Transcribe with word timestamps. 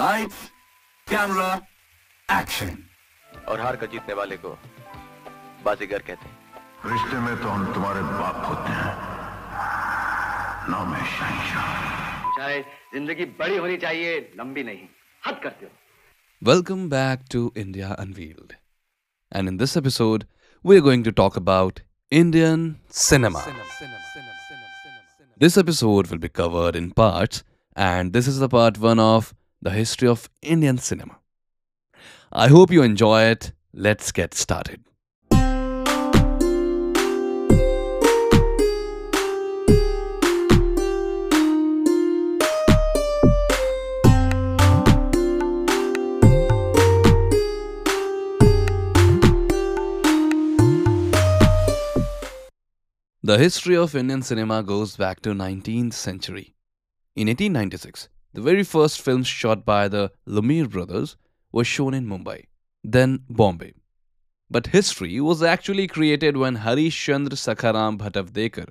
Lights, 0.00 0.36
camera, 1.06 1.48
action. 2.28 2.76
और 3.48 3.60
हार 3.60 3.76
का 3.76 3.86
जीतने 3.92 4.14
वाले 4.14 4.36
को 4.44 4.48
बाजीगर 5.64 6.02
कहते 6.06 6.28
हैं 6.28 6.92
रिश्ते 6.92 7.18
में 7.24 7.34
तो 7.42 7.48
हम 7.48 7.72
तुम्हारे 7.74 8.02
बाप 8.20 8.38
होते 8.46 8.72
हैं 8.76 8.94
नाम 10.72 10.94
है 10.94 11.04
शहंशाह 11.16 12.38
चाहे 12.38 12.60
ज़िंदगी 12.94 13.24
बड़ी 13.40 13.56
होनी 13.56 13.76
चाहिए 13.82 14.14
लंबी 14.38 14.62
नहीं 14.68 14.86
हद 15.26 15.40
करते 15.42 15.66
हो 15.66 16.48
Welcome 16.50 16.86
back 16.94 17.26
to 17.34 17.42
India 17.64 17.90
Unveiled. 18.04 18.54
And 19.32 19.52
in 19.52 19.58
this 19.64 19.76
episode, 19.82 20.24
we're 20.64 20.86
going 20.86 21.04
to 21.08 21.12
talk 21.20 21.36
about 21.42 21.82
Indian 22.12 22.64
cinema. 23.02 23.44
This 25.46 25.60
episode 25.64 26.10
will 26.10 26.24
be 26.24 26.32
covered 26.40 26.80
in 26.82 26.88
parts, 27.02 27.44
and 27.76 28.18
this 28.18 28.32
is 28.34 28.40
the 28.44 28.50
part 28.56 28.82
one 28.86 29.04
of 29.08 29.30
the 29.62 29.70
history 29.70 30.08
of 30.08 30.30
Indian 30.40 30.78
cinema. 30.78 31.18
I 32.32 32.48
hope 32.48 32.70
you 32.70 32.82
enjoy 32.82 33.24
it. 33.24 33.52
Let's 33.74 34.10
get 34.10 34.34
started. 34.34 34.82
The 53.22 53.38
history 53.38 53.76
of 53.76 53.94
Indian 53.94 54.22
cinema 54.22 54.62
goes 54.62 54.96
back 54.96 55.20
to 55.20 55.30
19th 55.30 55.92
century. 55.92 56.56
In 57.14 57.28
1896, 57.28 58.08
the 58.32 58.40
very 58.40 58.62
first 58.62 59.00
films 59.00 59.26
shot 59.26 59.64
by 59.64 59.88
the 59.88 60.12
Lumiere 60.26 60.68
brothers 60.68 61.16
were 61.52 61.64
shown 61.64 61.94
in 61.94 62.06
Mumbai, 62.06 62.46
then 62.84 63.24
Bombay. 63.28 63.74
But 64.50 64.68
history 64.68 65.20
was 65.20 65.42
actually 65.42 65.86
created 65.86 66.36
when 66.36 66.56
Harish 66.56 66.98
Chandra 67.04 67.36
Sakharam 67.36 67.98
Bhattavdekar, 67.98 68.70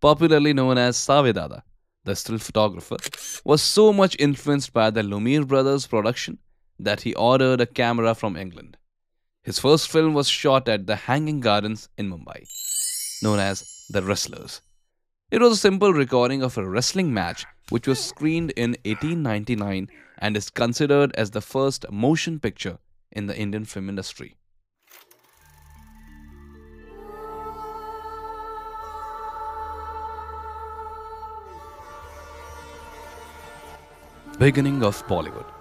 popularly 0.00 0.52
known 0.52 0.78
as 0.78 0.96
Savedada, 0.96 1.62
the 2.04 2.16
still 2.16 2.38
photographer, 2.38 2.96
was 3.44 3.60
so 3.60 3.92
much 3.92 4.16
influenced 4.18 4.72
by 4.72 4.90
the 4.90 5.02
Lumiere 5.02 5.44
brothers' 5.44 5.86
production 5.86 6.38
that 6.78 7.02
he 7.02 7.14
ordered 7.14 7.60
a 7.60 7.66
camera 7.66 8.14
from 8.14 8.36
England. 8.36 8.76
His 9.42 9.58
first 9.58 9.88
film 9.90 10.14
was 10.14 10.28
shot 10.28 10.68
at 10.68 10.86
the 10.86 10.96
Hanging 10.96 11.40
Gardens 11.40 11.88
in 11.98 12.10
Mumbai 12.10 12.44
known 13.22 13.38
as 13.38 13.64
The 13.90 14.02
Wrestlers. 14.02 14.60
It 15.30 15.42
was 15.42 15.52
a 15.52 15.56
simple 15.56 15.92
recording 15.92 16.42
of 16.42 16.56
a 16.56 16.66
wrestling 16.66 17.12
match 17.12 17.44
which 17.68 17.86
was 17.86 18.02
screened 18.02 18.50
in 18.52 18.70
1899 18.86 19.88
and 20.16 20.34
is 20.38 20.48
considered 20.48 21.14
as 21.16 21.30
the 21.30 21.42
first 21.42 21.84
motion 21.92 22.40
picture 22.40 22.78
in 23.12 23.26
the 23.26 23.36
Indian 23.36 23.66
film 23.66 23.90
industry. 23.90 24.38
Beginning 34.38 34.82
of 34.82 35.06
Bollywood 35.08 35.52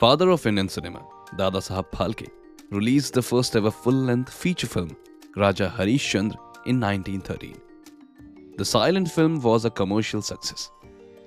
Father 0.00 0.30
of 0.30 0.44
Indian 0.46 0.68
cinema, 0.68 1.06
Dada 1.36 1.58
Sahab 1.58 1.92
Phalke, 1.92 2.28
released 2.72 3.14
the 3.14 3.22
first 3.22 3.54
ever 3.54 3.70
full-length 3.70 4.32
feature 4.32 4.66
film, 4.66 4.96
Raja 5.36 5.68
Harish 5.68 6.10
Chandra, 6.10 6.40
in 6.66 6.80
1913. 6.80 7.67
The 8.58 8.64
silent 8.64 9.08
film 9.08 9.40
was 9.40 9.64
a 9.64 9.70
commercial 9.70 10.20
success. 10.20 10.72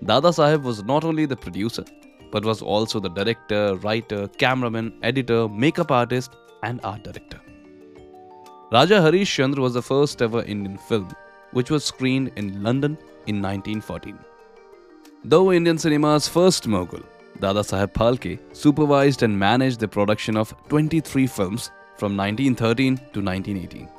Dada 0.03 0.31
Saheb 0.37 0.63
was 0.63 0.83
not 0.83 1.05
only 1.05 1.25
the 1.25 1.37
producer, 1.37 1.85
but 2.29 2.43
was 2.43 2.61
also 2.61 2.99
the 2.99 3.07
director, 3.07 3.77
writer, 3.77 4.27
cameraman, 4.37 4.91
editor, 5.01 5.47
makeup 5.47 5.91
artist, 5.91 6.35
and 6.61 6.81
art 6.83 7.05
director. 7.05 7.39
Raja 8.73 9.01
Harish 9.01 9.33
Chandra 9.33 9.63
was 9.63 9.75
the 9.75 9.81
first 9.81 10.21
ever 10.21 10.43
Indian 10.43 10.77
film 10.77 11.07
which 11.51 11.71
was 11.71 11.85
screened 11.85 12.33
in 12.35 12.61
London 12.63 12.97
in 13.27 13.41
1914. 13.41 14.19
Though 15.23 15.53
Indian 15.53 15.77
cinema's 15.77 16.27
first 16.27 16.67
mogul, 16.67 17.01
Dada 17.39 17.61
Saheb 17.61 17.93
Phalke 17.93 18.39
supervised 18.51 19.23
and 19.23 19.39
managed 19.39 19.79
the 19.79 19.87
production 19.87 20.35
of 20.35 20.53
23 20.67 21.27
films 21.27 21.71
from 21.95 22.17
1913 22.17 22.97
to 22.97 23.21
1918. 23.21 23.89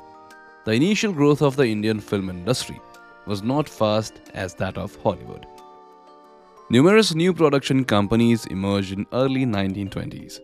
The 0.65 0.73
initial 0.73 1.11
growth 1.11 1.41
of 1.41 1.55
the 1.55 1.65
Indian 1.65 1.99
film 1.99 2.29
industry 2.29 2.79
was 3.25 3.41
not 3.41 3.69
fast 3.69 4.21
as 4.33 4.53
that 4.55 4.77
of 4.77 4.95
Hollywood. 5.03 5.45
Numerous 6.69 7.13
new 7.13 7.33
production 7.33 7.83
companies 7.85 8.45
emerged 8.47 8.93
in 8.93 9.05
early 9.13 9.45
1920s. 9.45 10.39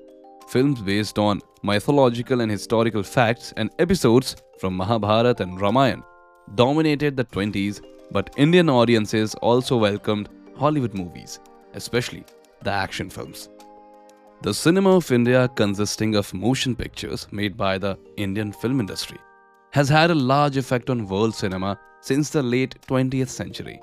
Films 0.48 0.82
based 0.82 1.18
on 1.20 1.42
mythological 1.64 2.42
and 2.42 2.52
historical 2.52 3.04
facts 3.04 3.54
and 3.58 3.70
episodes 3.80 4.36
from 4.60 4.76
Mahabharata 4.76 5.44
and 5.44 5.60
Ramayana 5.60 6.04
dominated 6.56 7.16
the 7.16 7.26
20s, 7.26 7.82
but 8.12 8.34
Indian 8.38 8.70
audiences 8.70 9.36
also 9.36 9.78
welcomed 9.78 10.30
Hollywood 10.58 10.94
movies, 10.94 11.40
especially 11.74 12.26
the 12.64 12.72
action 12.72 13.10
films. 13.10 13.50
The 14.42 14.54
cinema 14.54 14.96
of 14.96 15.12
India, 15.12 15.50
consisting 15.56 16.16
of 16.16 16.34
motion 16.34 16.76
pictures 16.76 17.28
made 17.32 17.58
by 17.58 17.78
the 17.78 17.98
Indian 18.18 18.52
film 18.52 18.80
industry, 18.80 19.18
has 19.72 19.90
had 19.90 20.10
a 20.12 20.16
large 20.16 20.58
effect 20.58 20.90
on 20.90 21.08
world 21.08 21.36
cinema 21.36 21.80
since 22.02 22.30
the 22.30 22.42
late 22.42 22.76
20th 22.88 23.30
century. 23.30 23.80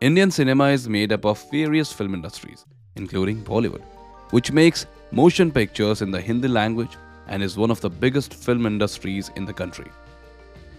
Indian 0.00 0.30
cinema 0.30 0.68
is 0.68 0.88
made 0.88 1.12
up 1.12 1.24
of 1.24 1.44
various 1.50 1.92
film 1.92 2.14
industries, 2.14 2.64
including 2.96 3.42
Bollywood, 3.42 3.82
which 4.30 4.52
makes 4.52 4.86
motion 5.10 5.50
pictures 5.50 6.02
in 6.02 6.10
the 6.10 6.20
Hindi 6.20 6.48
language 6.48 6.96
and 7.28 7.42
is 7.42 7.56
one 7.56 7.70
of 7.70 7.80
the 7.80 7.90
biggest 7.90 8.34
film 8.34 8.66
industries 8.66 9.30
in 9.36 9.44
the 9.44 9.52
country. 9.52 9.90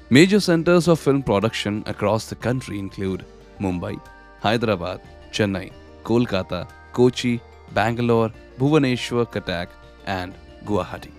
Major 0.10 0.40
centers 0.40 0.88
of 0.88 1.00
film 1.00 1.22
production 1.22 1.84
across 1.86 2.30
the 2.30 2.36
country 2.36 2.80
include 2.80 3.26
Mumbai, 3.60 4.00
Hyderabad, 4.40 5.02
Chennai, 5.32 5.72
Kolkata, 6.04 6.68
Kochi, 6.94 7.42
Bangalore, 7.74 8.32
Bhubaneswar, 8.58 9.26
Cuttack, 9.26 9.68
and 10.06 10.34
Guwahati. 10.64 11.17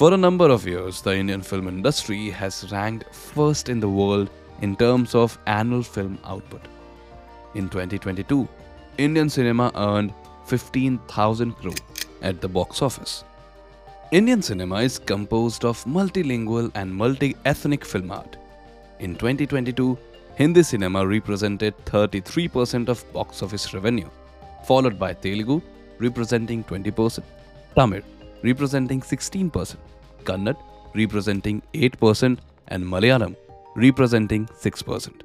For 0.00 0.14
a 0.14 0.16
number 0.16 0.48
of 0.48 0.66
years, 0.66 1.02
the 1.02 1.14
Indian 1.14 1.42
film 1.42 1.68
industry 1.68 2.30
has 2.30 2.72
ranked 2.72 3.14
first 3.14 3.68
in 3.68 3.80
the 3.80 3.88
world 3.90 4.30
in 4.62 4.74
terms 4.74 5.14
of 5.14 5.38
annual 5.46 5.82
film 5.82 6.18
output. 6.24 6.62
In 7.54 7.68
2022, 7.68 8.48
Indian 8.96 9.28
cinema 9.28 9.70
earned 9.74 10.14
15,000 10.46 11.52
crore 11.52 11.74
at 12.22 12.40
the 12.40 12.48
box 12.48 12.80
office. 12.80 13.24
Indian 14.10 14.40
cinema 14.40 14.76
is 14.76 14.98
composed 14.98 15.66
of 15.66 15.84
multilingual 15.84 16.70
and 16.74 16.90
multi-ethnic 16.94 17.84
film 17.84 18.10
art. 18.10 18.38
In 19.00 19.16
2022, 19.16 19.98
Hindi 20.36 20.62
cinema 20.62 21.06
represented 21.06 21.74
33% 21.84 22.88
of 22.88 23.04
box 23.12 23.42
office 23.42 23.74
revenue, 23.74 24.08
followed 24.64 24.98
by 24.98 25.12
Telugu 25.12 25.60
representing 25.98 26.64
20%, 26.64 27.22
Tamil 27.76 28.02
representing 28.42 29.00
16%, 29.00 29.76
Kannada 30.24 30.56
representing 30.94 31.62
8%, 31.74 32.38
and 32.68 32.84
Malayalam 32.84 33.36
representing 33.76 34.46
6%. 34.46 35.22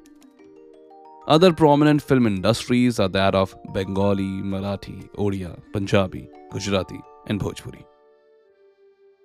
Other 1.28 1.52
prominent 1.52 2.02
film 2.02 2.26
industries 2.26 3.00
are 3.00 3.08
that 3.08 3.34
of 3.34 3.56
Bengali, 3.72 4.22
Marathi, 4.22 5.08
Odia, 5.14 5.58
Punjabi, 5.72 6.28
Gujarati, 6.52 7.00
and 7.26 7.40
Bhojpuri. 7.40 7.84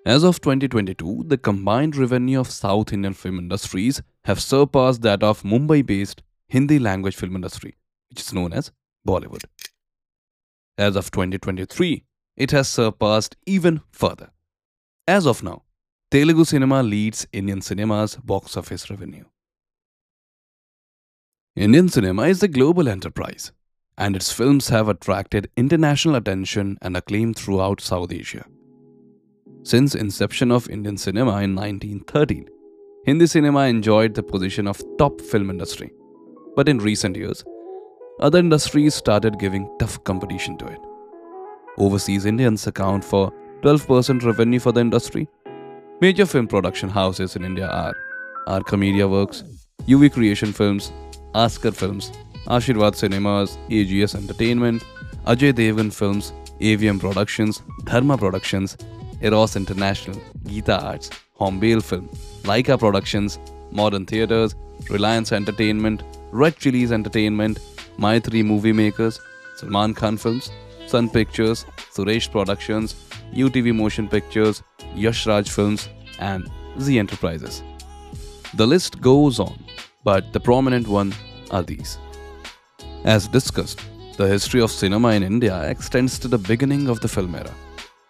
As 0.06 0.24
of 0.24 0.42
2022, 0.42 1.26
the 1.28 1.38
combined 1.38 1.96
revenue 1.96 2.40
of 2.40 2.50
South 2.50 2.92
Indian 2.92 3.14
film 3.14 3.38
industries 3.38 4.02
have 4.26 4.42
surpassed 4.42 5.04
that 5.04 5.22
of 5.22 5.44
Mumbai-based 5.44 6.24
Hindi 6.48 6.80
language 6.80 7.16
film 7.16 7.36
industry, 7.36 7.76
which 8.10 8.22
is 8.22 8.34
known 8.34 8.52
as 8.52 8.72
Bollywood. 9.08 9.46
As 10.78 10.96
of 10.96 11.12
2023, 11.12 12.04
it 12.44 12.52
has 12.58 12.68
surpassed 12.68 13.36
even 13.46 13.82
further. 14.02 14.30
As 15.08 15.26
of 15.32 15.44
now, 15.50 15.58
Telugu 16.14 16.44
cinema 16.52 16.80
leads 16.94 17.20
Indian 17.40 17.62
cinema's 17.70 18.14
box 18.32 18.58
office 18.62 18.90
revenue. 18.92 19.26
Indian 21.56 21.90
cinema 21.96 22.24
is 22.34 22.42
a 22.42 22.54
global 22.58 22.88
enterprise, 22.96 23.46
and 23.98 24.16
its 24.16 24.32
films 24.40 24.70
have 24.76 24.88
attracted 24.94 25.52
international 25.64 26.16
attention 26.22 26.78
and 26.82 26.98
acclaim 26.98 27.34
throughout 27.34 27.80
South 27.92 28.12
Asia. 28.22 28.46
Since 29.72 29.94
inception 29.94 30.52
of 30.58 30.70
Indian 30.78 30.98
cinema 30.98 31.36
in 31.48 31.56
1913, 31.56 32.48
Hindi 33.08 33.26
cinema 33.26 33.62
enjoyed 33.76 34.14
the 34.16 34.24
position 34.34 34.68
of 34.72 34.84
top 34.98 35.22
film 35.32 35.50
industry. 35.56 35.92
But 36.56 36.70
in 36.72 36.88
recent 36.92 37.16
years, 37.16 37.44
other 38.20 38.40
industries 38.46 38.96
started 39.04 39.44
giving 39.46 39.70
tough 39.80 40.04
competition 40.04 40.58
to 40.60 40.68
it. 40.76 40.91
Overseas 41.78 42.26
Indians 42.26 42.68
account 42.68 43.04
for 43.04 43.32
12% 43.62 44.24
revenue 44.24 44.60
for 44.60 44.72
the 44.72 44.82
industry. 44.82 45.28
Major 46.02 46.26
film 46.26 46.48
production 46.48 46.90
houses 46.90 47.36
in 47.36 47.44
India 47.44 47.68
are 47.68 47.96
Arka 48.48 48.78
Media 48.78 49.08
Works, 49.08 49.44
UV 49.88 50.12
Creation 50.12 50.52
Films, 50.52 50.92
Askar 51.36 51.72
Films, 51.72 52.12
Ashirwad 52.48 52.96
Cinemas, 52.96 53.58
AGS 53.70 54.16
Entertainment, 54.16 54.84
Ajay 55.26 55.54
Devgan 55.54 55.94
Films, 55.94 56.34
AVM 56.60 57.00
Productions, 57.00 57.62
Dharma 57.86 58.18
Productions, 58.18 58.78
Eros 59.22 59.56
International, 59.56 60.20
Geeta 60.44 60.82
Arts, 60.82 61.10
Hornbill 61.36 61.82
Film, 61.82 62.10
Lyca 62.44 62.80
Productions, 62.80 63.38
Modern 63.72 64.06
Theatres, 64.06 64.56
Reliance 64.90 65.32
Entertainment, 65.32 66.04
Red 66.32 66.56
Chillies 66.58 66.92
Entertainment, 66.92 67.60
Mythri 67.98 68.44
Movie 68.44 68.74
Makers, 68.74 69.20
Salman 69.56 69.94
Khan 69.94 70.18
Films, 70.18 70.50
Sun 70.92 71.10
Pictures, 71.10 71.66
Suresh 71.96 72.30
Productions, 72.30 72.96
UTV 73.34 73.74
Motion 73.74 74.08
Pictures, 74.08 74.62
Yash 74.94 75.26
Raj 75.26 75.50
Films, 75.50 75.88
and 76.20 76.50
Z 76.80 77.00
Enterprises. 77.00 77.64
The 78.56 78.68
list 78.68 79.00
goes 79.00 79.40
on, 79.40 79.58
but 80.04 80.34
the 80.34 80.40
prominent 80.40 80.88
one 80.88 81.14
are 81.50 81.64
these. 81.64 81.98
As 83.06 83.28
discussed, 83.28 83.80
the 84.18 84.28
history 84.28 84.62
of 84.62 84.70
cinema 84.70 85.14
in 85.14 85.24
India 85.24 85.62
extends 85.70 86.20
to 86.20 86.28
the 86.28 86.38
beginning 86.38 86.90
of 86.90 87.00
the 87.00 87.08
film 87.08 87.36
era, 87.36 87.54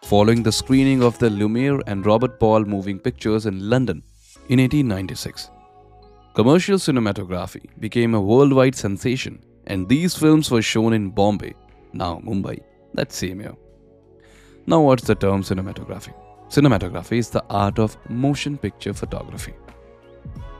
following 0.02 0.42
the 0.42 0.52
screening 0.52 1.04
of 1.04 1.20
the 1.20 1.30
Lumiere 1.30 1.82
and 1.86 2.06
Robert 2.06 2.40
Paul 2.40 2.66
moving 2.66 2.98
pictures 2.98 3.46
in 3.46 3.70
London 3.70 4.02
in 4.50 4.60
1896. 4.60 5.52
Commercial 6.34 6.78
cinematography 6.78 7.66
became 7.80 8.16
a 8.16 8.22
worldwide 8.22 8.76
sensation, 8.76 9.40
and 9.68 9.88
these 9.88 10.16
films 10.16 10.50
were 10.50 10.64
shown 10.64 10.94
in 10.94 11.12
Bombay, 11.12 11.54
now 11.94 12.20
Mumbai, 12.26 12.60
that 12.94 13.12
same 13.12 13.42
year. 13.42 13.56
Now, 14.68 14.82
what's 14.82 15.04
the 15.04 15.16
term 15.16 15.42
cinematography? 15.44 16.14
Cinematography 16.50 17.18
is 17.18 17.30
the 17.30 17.44
art 17.50 17.80
of 17.80 17.98
motion 18.10 18.58
picture 18.58 18.94
photography. 18.94 19.54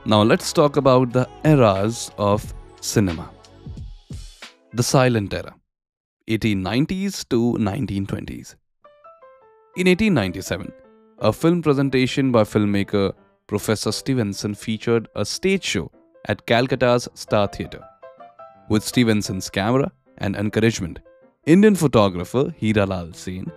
Now, 0.04 0.22
let's 0.22 0.52
talk 0.52 0.76
about 0.76 1.12
the 1.12 1.28
eras 1.44 2.10
of 2.18 2.52
cinema. 2.80 3.30
The 4.72 4.82
Silent 4.82 5.32
Era, 5.32 5.54
1890s 6.28 7.28
to 7.28 7.56
1920s. 7.58 8.56
In 9.76 9.86
1897, 9.86 10.72
a 11.18 11.32
film 11.32 11.62
presentation 11.62 12.32
by 12.32 12.42
filmmaker 12.42 13.12
Professor 13.46 13.92
Stevenson 13.92 14.54
featured 14.54 15.08
a 15.14 15.24
stage 15.24 15.62
show 15.62 15.90
at 16.26 16.46
Calcutta's 16.46 17.08
Star 17.14 17.46
Theatre. 17.46 17.84
With 18.68 18.82
Stevenson's 18.82 19.50
camera 19.50 19.92
and 20.18 20.34
encouragement, 20.36 21.00
Indian 21.44 21.74
photographer 21.74 22.54
Hira 22.56 22.86
Lal 22.86 23.12
Sen 23.12 23.50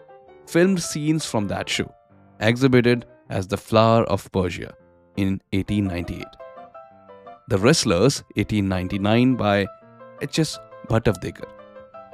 filmed 0.47 0.81
scenes 0.81 1.23
from 1.23 1.47
that 1.49 1.69
show, 1.69 1.93
exhibited 2.39 3.05
as 3.29 3.47
The 3.47 3.57
Flower 3.57 4.05
of 4.05 4.31
Persia 4.31 4.73
in 5.17 5.39
1898. 5.53 6.25
The 7.47 7.59
Wrestlers 7.59 8.23
1899 8.37 9.35
by 9.35 9.67
H.S. 10.19 10.57
Bhattavdekar, 10.89 11.47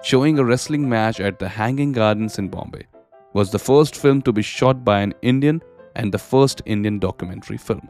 showing 0.03 0.39
a 0.39 0.43
wrestling 0.43 0.89
match 0.89 1.21
at 1.21 1.39
the 1.39 1.47
Hanging 1.47 1.93
Gardens 1.93 2.37
in 2.37 2.49
Bombay, 2.49 2.85
was 3.31 3.49
the 3.51 3.59
first 3.59 3.95
film 3.95 4.21
to 4.23 4.33
be 4.33 4.41
shot 4.41 4.83
by 4.83 4.99
an 4.99 5.13
Indian 5.21 5.61
and 5.95 6.11
the 6.11 6.19
first 6.19 6.61
Indian 6.65 6.99
documentary 6.99 7.57
film. 7.57 7.87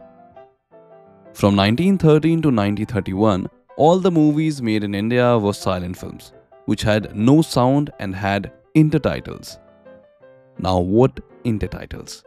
From 1.33 1.55
1913 1.55 2.43
to 2.43 2.49
1931, 2.49 3.47
all 3.75 3.97
the 3.97 4.11
movies 4.11 4.61
made 4.61 4.83
in 4.83 4.93
India 4.93 5.35
were 5.39 5.53
silent 5.53 5.97
films, 5.97 6.33
which 6.65 6.81
had 6.81 7.15
no 7.15 7.41
sound 7.41 7.91
and 7.99 8.15
had 8.15 8.51
intertitles. 8.75 9.57
Now, 10.57 10.79
what 10.79 11.19
intertitles? 11.43 12.23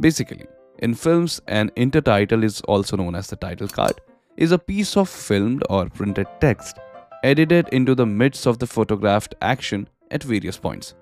Basically, 0.00 0.46
in 0.78 0.94
films, 0.94 1.40
an 1.46 1.70
intertitle 1.76 2.42
is 2.42 2.60
also 2.62 2.96
known 2.96 3.14
as 3.14 3.26
the 3.26 3.36
title 3.36 3.68
card, 3.68 4.00
is 4.36 4.52
a 4.52 4.58
piece 4.58 4.96
of 4.96 5.08
filmed 5.08 5.62
or 5.68 5.88
printed 5.90 6.26
text 6.40 6.78
edited 7.22 7.68
into 7.68 7.94
the 7.94 8.06
midst 8.06 8.46
of 8.46 8.58
the 8.58 8.66
photographed 8.66 9.34
action 9.42 9.88
at 10.10 10.22
various 10.22 10.56
points. 10.56 10.94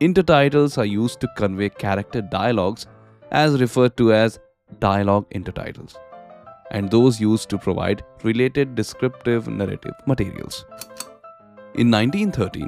Intertitles 0.00 0.76
are 0.76 0.84
used 0.84 1.20
to 1.20 1.28
convey 1.36 1.70
character 1.70 2.20
dialogues 2.20 2.86
as 3.30 3.60
referred 3.60 3.96
to 3.96 4.12
as 4.12 4.38
dialogue 4.80 5.28
intertitles, 5.30 5.96
and 6.70 6.90
those 6.90 7.20
used 7.20 7.48
to 7.48 7.58
provide 7.58 8.04
related 8.22 8.74
descriptive 8.74 9.48
narrative 9.48 9.94
materials. 10.06 10.66
In 11.82 11.90
1913, 11.90 12.66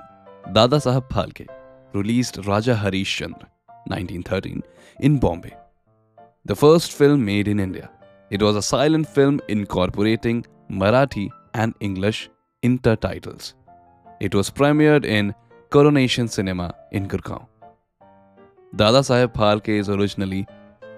Dada 0.53 0.77
Sahab 0.77 1.09
Phalke 1.09 1.47
released 1.95 2.37
Raja 2.47 2.75
Harish 2.75 3.17
Chandra 3.17 3.49
1913 3.87 4.63
in 5.01 5.19
Bombay, 5.19 5.57
the 6.45 6.55
first 6.55 6.93
film 6.93 7.25
made 7.25 7.49
in 7.49 7.59
India. 7.59 7.91
It 8.31 8.43
was 8.43 8.55
a 8.55 8.61
silent 8.61 9.09
film 9.09 9.41
incorporating 9.49 10.45
Marathi 10.71 11.31
and 11.55 11.75
English 11.81 12.29
intertitles. 12.63 13.55
It 14.21 14.35
was 14.35 14.51
premiered 14.51 15.07
in 15.07 15.35
Coronation 15.71 16.29
Cinema 16.29 16.75
in 16.93 17.09
Girgaon. 17.09 17.47
Dada 18.77 18.99
Saheb 18.99 19.33
Phalke 19.33 19.71
is 19.71 19.89
originally 19.89 20.47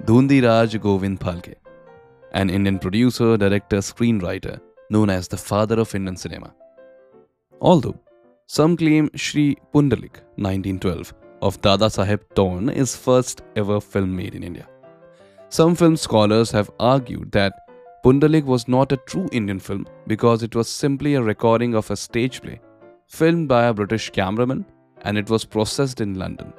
Dhundi 0.04 0.42
Raj 0.42 0.80
Govind 0.80 1.20
Phalke, 1.20 1.54
an 2.32 2.50
Indian 2.50 2.80
producer, 2.80 3.36
director, 3.36 3.76
screenwriter 3.76 4.60
known 4.90 5.10
as 5.10 5.28
the 5.28 5.36
father 5.36 5.78
of 5.78 5.94
Indian 5.94 6.16
cinema. 6.16 6.52
Although 7.60 7.98
some 8.46 8.76
claim 8.76 9.10
Sri 9.14 9.56
Pundalik 9.72 10.22
1912 10.36 11.12
of 11.42 11.60
Dada 11.60 11.86
Saheb 11.86 12.20
Torne 12.34 12.70
is 12.70 12.96
first 12.96 13.42
ever 13.54 13.80
film 13.80 14.16
made 14.16 14.34
in 14.34 14.42
India. 14.42 14.66
Some 15.50 15.74
film 15.74 15.96
scholars 15.96 16.50
have 16.50 16.70
argued 16.80 17.32
that 17.32 17.52
Pundalik 18.04 18.44
was 18.44 18.66
not 18.66 18.92
a 18.92 18.96
true 18.96 19.28
Indian 19.30 19.60
film 19.60 19.86
because 20.06 20.42
it 20.42 20.54
was 20.54 20.68
simply 20.68 21.14
a 21.14 21.22
recording 21.22 21.74
of 21.74 21.90
a 21.90 21.96
stage 21.96 22.40
play 22.40 22.60
filmed 23.06 23.48
by 23.48 23.64
a 23.64 23.74
British 23.74 24.08
cameraman 24.10 24.64
and 25.02 25.18
it 25.18 25.28
was 25.28 25.44
processed 25.44 26.00
in 26.00 26.14
London. 26.14 26.52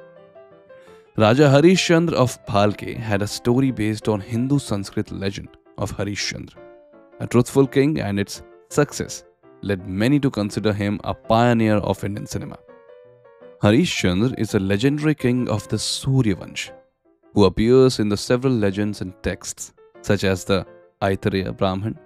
Raja 1.16 1.48
Harishchandra 1.48 2.14
of 2.14 2.44
Phalke 2.46 2.96
had 2.96 3.22
a 3.22 3.26
story 3.26 3.70
based 3.70 4.08
on 4.08 4.20
Hindu 4.20 4.58
Sanskrit 4.58 5.10
legend 5.10 5.48
of 5.78 5.96
Harishchandra, 5.96 6.56
a 7.20 7.26
truthful 7.26 7.66
king, 7.66 8.00
and 8.00 8.20
its 8.20 8.42
success 8.70 9.24
led 9.62 9.86
many 9.86 10.18
to 10.20 10.30
consider 10.30 10.72
him 10.72 11.00
a 11.04 11.14
pioneer 11.14 11.76
of 11.76 12.04
Indian 12.04 12.26
cinema. 12.26 12.58
Harishchandra 13.62 14.38
is 14.38 14.54
a 14.54 14.58
legendary 14.58 15.14
king 15.14 15.48
of 15.48 15.66
the 15.68 15.76
Suryavansh 15.76 16.70
who 17.34 17.44
appears 17.44 17.98
in 17.98 18.08
the 18.08 18.16
several 18.16 18.52
legends 18.52 19.00
and 19.00 19.14
texts 19.22 19.72
such 20.02 20.24
as 20.24 20.44
the 20.44 20.66
Aitareya 21.00 21.56
Brahman, 21.56 21.98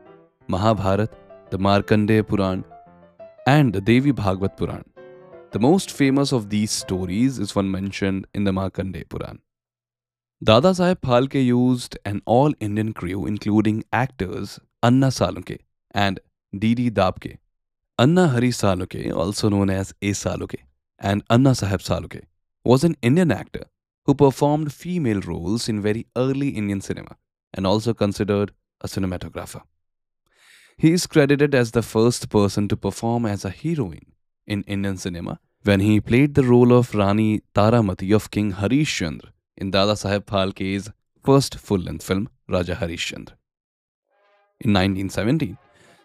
Mahabharat, 0.48 1.10
the 1.50 1.58
Markandeya 1.58 2.26
Puran, 2.26 2.64
and 3.46 3.72
the 3.72 3.80
Devi 3.80 4.10
Bhagavad 4.10 4.56
Puran. 4.56 4.84
The 5.52 5.58
most 5.58 5.90
famous 5.90 6.32
of 6.32 6.50
these 6.50 6.70
stories 6.70 7.38
is 7.38 7.54
one 7.54 7.70
mentioned 7.70 8.26
in 8.34 8.44
the 8.44 8.52
Markandeya 8.52 9.08
Puran. 9.08 9.40
Dada 10.44 10.72
Saheb 10.72 11.00
Phalke 11.00 11.42
used 11.42 11.96
an 12.04 12.20
all 12.26 12.52
Indian 12.60 12.92
crew 12.92 13.24
including 13.24 13.84
actors 13.92 14.60
Anna 14.82 15.06
Salunke 15.06 15.60
and 15.92 16.20
Didi 16.56 16.90
Dabke. 16.90 17.38
Anna 17.98 18.28
Hari 18.28 18.50
Salunke, 18.50 19.10
also 19.10 19.48
known 19.48 19.70
as 19.70 19.94
A 20.02 20.10
Salunke, 20.10 20.58
and 20.98 21.24
Anna 21.30 21.52
Saheb 21.52 21.80
Salunke, 21.82 22.24
was 22.62 22.84
an 22.84 22.94
Indian 23.00 23.32
actor 23.32 23.64
who 24.04 24.14
performed 24.14 24.70
female 24.70 25.22
roles 25.22 25.66
in 25.66 25.80
very 25.80 26.06
early 26.14 26.50
Indian 26.50 26.82
cinema 26.82 27.16
and 27.54 27.66
also 27.66 27.94
considered 27.94 28.52
a 28.82 28.86
cinematographer. 28.86 29.62
He 30.76 30.92
is 30.92 31.06
credited 31.06 31.54
as 31.54 31.70
the 31.70 31.80
first 31.80 32.28
person 32.28 32.68
to 32.68 32.76
perform 32.76 33.24
as 33.24 33.46
a 33.46 33.50
heroine 33.50 34.12
in 34.46 34.62
Indian 34.64 34.98
cinema 34.98 35.40
when 35.62 35.80
he 35.80 35.98
played 35.98 36.34
the 36.34 36.44
role 36.44 36.74
of 36.74 36.94
Rani 36.94 37.40
Taramati 37.54 38.14
of 38.14 38.30
King 38.30 38.52
Harishchandra 38.52 39.30
in 39.56 39.70
Dada 39.70 39.92
Saheb 39.92 40.26
Phalke's 40.26 40.90
first 41.24 41.54
full-length 41.54 42.04
film 42.04 42.28
Raja 42.46 42.74
Harishchandra. 42.74 43.36
In 44.60 44.74
1917, 44.74 45.56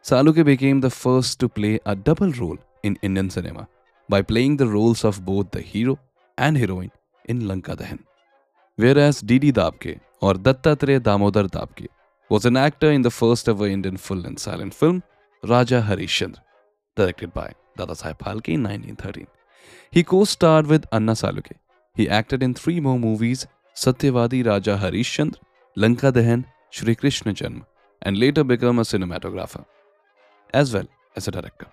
Salunke 0.04 0.44
became 0.44 0.82
the 0.82 0.90
first 0.90 1.40
to 1.40 1.48
play 1.48 1.80
a 1.86 1.96
double 1.96 2.32
role 2.32 2.58
in 2.84 2.98
Indian 3.04 3.30
cinema 3.30 3.68
by 4.10 4.22
playing 4.22 4.58
the 4.58 4.68
roles 4.68 5.04
of 5.06 5.24
both 5.24 5.52
the 5.52 5.62
hero 5.62 6.00
and 6.38 6.58
heroine 6.58 6.92
in 7.26 7.48
Lanka 7.48 7.76
Dahan. 7.76 8.00
Whereas 8.78 9.22
Didi 9.22 9.52
Dabke 9.52 10.00
or 10.22 10.34
Dattatreya 10.34 11.02
Damodar 11.04 11.44
Dabke 11.44 11.88
was 12.30 12.46
an 12.46 12.58
actor 12.58 12.92
in 12.92 13.04
the 13.04 13.12
first 13.12 13.48
ever 13.48 13.68
Indian 13.68 13.98
full 13.98 14.26
and 14.26 14.40
silent 14.40 14.74
film 14.74 15.04
Raja 15.44 15.86
Harishchandra, 15.88 16.40
directed 16.96 17.34
by 17.34 17.54
Dada 17.78 17.94
Saheb 17.94 18.18
Phalke 18.20 18.50
in 18.50 18.64
1913. 18.64 19.28
He 19.92 20.04
co-starred 20.04 20.66
with 20.66 20.86
Anna 20.92 21.14
Salunke. 21.14 21.54
He 21.94 22.10
acted 22.10 22.42
in 22.42 22.54
three 22.54 22.80
more 22.80 22.98
movies 22.98 23.46
Satyavadi 23.76 24.46
Raja 24.46 24.80
Harishchandra, 24.82 25.38
Lanka 25.76 26.12
Dahan, 26.12 26.46
Shri 26.72 26.96
Krishna 26.96 27.34
Janma, 27.34 27.66
and 28.02 28.18
later 28.18 28.44
became 28.44 28.80
a 28.80 28.84
cinematographer, 28.84 29.66
as 30.54 30.74
well 30.74 30.88
as 31.16 31.28
a 31.28 31.32
director. 31.32 31.68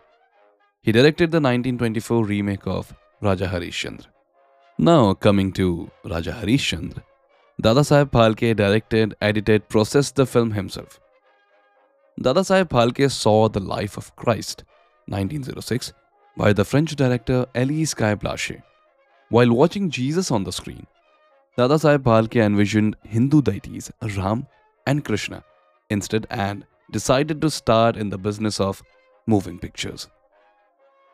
He 0.83 0.93
directed 0.93 1.31
the 1.31 1.41
1924 1.41 2.25
remake 2.25 2.67
of 2.67 2.95
Raja 3.21 3.47
Harishchandra. 3.47 4.07
Now 4.79 5.15
coming 5.15 5.53
to 5.53 5.91
Raja 6.05 6.33
Harishchandra, 6.33 7.03
Dada 7.61 7.81
Saheb 7.81 8.11
Phalke 8.11 8.55
directed, 8.55 9.17
edited, 9.21 9.69
processed 9.69 10.15
the 10.15 10.27
film 10.27 10.53
himself. 10.53 11.01
Dada 12.21 12.41
Saheb 12.41 12.69
Phalke 12.69 13.11
saw 13.11 13.49
the 13.49 13.61
life 13.61 13.97
of 13.97 14.15
Christ, 14.15 14.65
1906, 15.07 15.93
by 16.37 16.53
the 16.53 16.65
French 16.65 16.95
director 16.95 17.47
Alice 17.55 17.95
Guy 17.95 18.15
Blaché. 18.15 18.63
While 19.31 19.53
watching 19.53 19.91
Jesus 19.91 20.31
on 20.31 20.45
the 20.45 20.53
screen, 20.53 20.87
Dada 21.57 21.75
Saheb 21.75 22.05
Phalke 22.05 22.41
envisioned 22.41 22.97
Hindu 23.03 23.43
deities 23.43 23.91
Ram 24.17 24.47
and 24.87 25.05
Krishna 25.05 25.43
instead 25.91 26.27
and 26.31 26.65
decided 26.91 27.41
to 27.43 27.51
start 27.51 27.97
in 27.97 28.11
the 28.11 28.19
business 28.19 28.61
of 28.61 28.83
moving 29.27 29.59
pictures. 29.59 30.09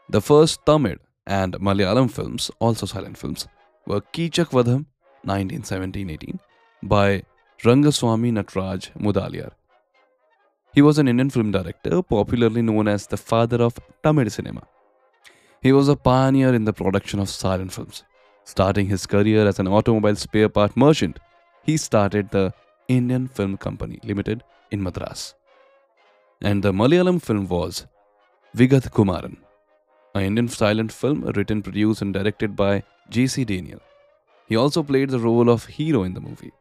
The 0.09 0.21
first 0.21 0.65
Tamil 0.67 0.97
and 1.27 1.55
Malayalam 1.55 2.11
films, 2.11 2.51
also 2.59 2.87
silent 2.87 3.17
films, 3.19 3.49
were 3.87 4.01
Kichak 4.01 4.51
Vadham 4.51 4.87
1917-18 5.27 6.39
by 6.83 7.23
Rangaswamy 7.63 8.33
Nataraj 8.33 8.93
Mudaliar. 8.99 9.53
He 10.75 10.83
was 10.83 10.99
an 10.99 11.09
Indian 11.09 11.31
film 11.31 11.51
director, 11.53 12.03
popularly 12.03 12.63
known 12.63 12.89
as 12.89 13.07
the 13.07 13.17
father 13.17 13.63
of 13.63 13.79
Tamil 14.03 14.29
cinema. 14.29 14.63
He 15.63 15.73
was 15.73 15.89
a 15.89 15.97
pioneer 15.97 16.55
in 16.55 16.65
the 16.65 16.73
production 16.73 17.21
of 17.21 17.31
silent 17.31 17.73
films. 17.73 18.05
Starting 18.45 18.87
his 18.87 19.07
career 19.07 19.47
as 19.47 19.59
an 19.59 19.69
automobile 19.69 20.17
spare 20.17 20.51
part 20.51 20.77
merchant, 20.77 21.19
he 21.63 21.77
started 21.79 22.31
the 22.31 22.53
Indian 22.89 23.27
Film 23.29 23.57
Company 23.57 23.99
Limited 24.05 24.43
in 24.71 24.83
Madras. 24.83 25.35
And 26.49 26.63
the 26.63 26.73
Malayalam 26.73 27.23
film 27.23 27.49
was 27.49 27.87
Vigat 28.55 28.91
Kumaran, 28.91 29.39
an 30.15 30.25
Indian 30.25 30.47
silent 30.47 30.93
film 30.93 31.23
written, 31.37 31.63
produced, 31.63 32.03
and 32.03 32.13
directed 32.13 32.55
by 32.55 32.83
J.C. 33.09 33.47
Daniel. 33.47 33.81
He 34.47 34.55
also 34.55 34.83
played 34.83 35.09
the 35.09 35.19
role 35.19 35.49
of 35.49 35.65
hero 35.65 36.03
in 36.03 36.13
the 36.13 36.21
movie. 36.21 36.53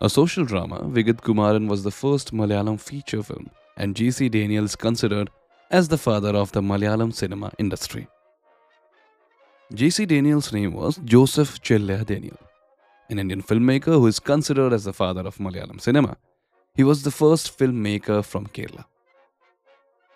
A 0.00 0.08
social 0.08 0.44
drama, 0.44 0.78
Vigat 0.84 1.22
Kumaran 1.22 1.66
was 1.66 1.82
the 1.82 1.90
first 1.90 2.32
Malayalam 2.32 2.80
feature 2.80 3.24
film, 3.24 3.50
and 3.76 3.96
J.C. 3.96 4.28
Daniel 4.28 4.62
is 4.62 4.76
considered 4.76 5.30
as 5.68 5.88
the 5.88 5.98
father 5.98 6.36
of 6.36 6.52
the 6.52 6.62
Malayalam 6.62 7.12
cinema 7.12 7.50
industry. 7.58 8.06
J.C. 9.74 10.06
Daniel's 10.06 10.52
name 10.52 10.74
was 10.74 11.00
Joseph 11.04 11.60
Chelliah 11.60 12.06
Daniel, 12.06 12.38
an 13.10 13.18
Indian 13.18 13.42
filmmaker 13.42 13.98
who 13.98 14.06
is 14.06 14.20
considered 14.20 14.72
as 14.72 14.84
the 14.84 14.92
father 14.92 15.22
of 15.22 15.38
Malayalam 15.38 15.80
cinema. 15.80 16.16
He 16.76 16.84
was 16.84 17.02
the 17.02 17.10
first 17.10 17.58
filmmaker 17.58 18.24
from 18.24 18.46
Kerala. 18.46 18.84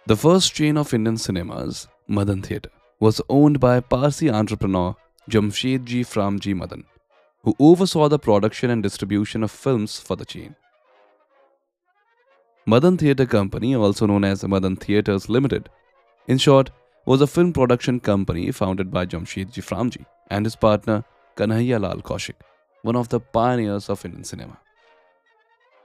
The 0.09 0.17
first 0.17 0.55
chain 0.55 0.79
of 0.79 0.95
Indian 0.95 1.19
cinemas, 1.19 1.87
Madan 2.07 2.41
Theatre, 2.41 2.71
was 2.99 3.21
owned 3.29 3.61
by 3.61 3.81
Parsi 3.81 4.31
entrepreneur 4.31 4.97
Jamshedji 5.31 6.01
Framji 6.13 6.55
Madan, 6.57 6.85
who 7.43 7.55
oversaw 7.59 8.09
the 8.09 8.19
production 8.19 8.71
and 8.71 8.83
distribution 8.83 9.43
of 9.43 9.51
films 9.51 10.01
for 10.01 10.17
the 10.17 10.25
chain. 10.25 10.57
Madan 12.65 12.97
Theatre 12.97 13.27
Company, 13.27 13.75
also 13.75 14.07
known 14.07 14.25
as 14.25 14.49
Madan 14.49 14.77
Theatres 14.77 15.29
Limited, 15.29 15.69
in 16.27 16.39
short, 16.39 16.71
was 17.05 17.21
a 17.21 17.27
film 17.27 17.53
production 17.53 18.01
company 18.01 18.51
founded 18.51 18.91
by 18.91 19.05
Jamshedji 19.05 19.63
Framji 19.69 20.07
and 20.31 20.47
his 20.47 20.57
partner 20.57 21.05
Kanhaiya 21.37 21.83
Lal 21.83 22.01
Kaushik, 22.01 22.41
one 22.81 22.97
of 22.97 23.11
the 23.11 23.21
pioneers 23.21 23.91
of 23.91 24.07
Indian 24.07 24.25
cinema. 24.25 24.59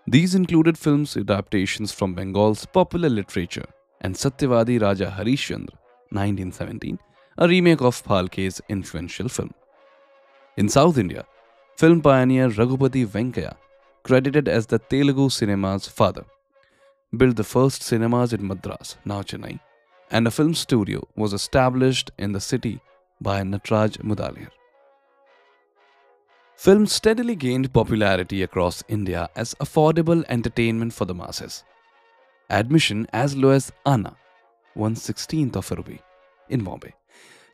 These 0.08 0.34
included 0.34 0.77
films 0.77 1.18
adaptations 1.18 1.92
from 1.92 2.13
Bengal's 2.13 2.65
popular 2.65 3.10
literature 3.10 3.65
and 4.03 4.15
Satyavadi 4.15 4.81
Raja 4.81 5.13
Harishchandra 5.17 5.75
1917, 6.10 7.00
a 7.38 7.48
remake 7.48 7.81
of 7.81 8.01
Phalke's 8.03 8.62
influential 8.69 9.29
film. 9.29 9.53
In 10.57 10.69
South 10.69 10.98
India, 10.98 11.25
film 11.77 12.01
pioneer 12.01 12.50
Raghupati 12.50 13.05
Venkaya, 13.07 13.55
credited 14.03 14.48
as 14.48 14.67
the 14.67 14.79
Telugu 14.79 15.29
cinema's 15.29 15.88
father, 15.88 16.25
built 17.15 17.36
the 17.36 17.43
first 17.43 17.81
cinemas 17.81 18.33
in 18.33 18.45
Madras, 18.45 18.98
now 19.05 19.22
Chennai, 19.22 19.60
and 20.12 20.27
a 20.27 20.31
film 20.31 20.53
studio 20.53 21.07
was 21.15 21.33
established 21.33 22.12
in 22.17 22.33
the 22.33 22.39
city 22.39 22.79
by 23.22 23.41
Nataraj 23.41 23.98
Mudaliar. 24.03 24.50
Film 26.55 26.86
steadily 26.86 27.36
gained 27.36 27.74
popularity 27.74 28.43
across 28.43 28.83
India 28.88 29.29
as 29.36 29.55
affordable 29.55 30.24
entertainment 30.29 30.93
for 30.93 31.05
the 31.05 31.15
masses. 31.15 31.63
Admission 32.53 33.07
as 33.13 33.36
low 33.36 33.50
as 33.50 33.72
Anna, 33.83 34.15
116th 34.77 35.55
of 35.55 35.72
a 35.72 35.75
rupee, 35.75 36.00
in 36.50 36.63
Bombay. 36.63 36.93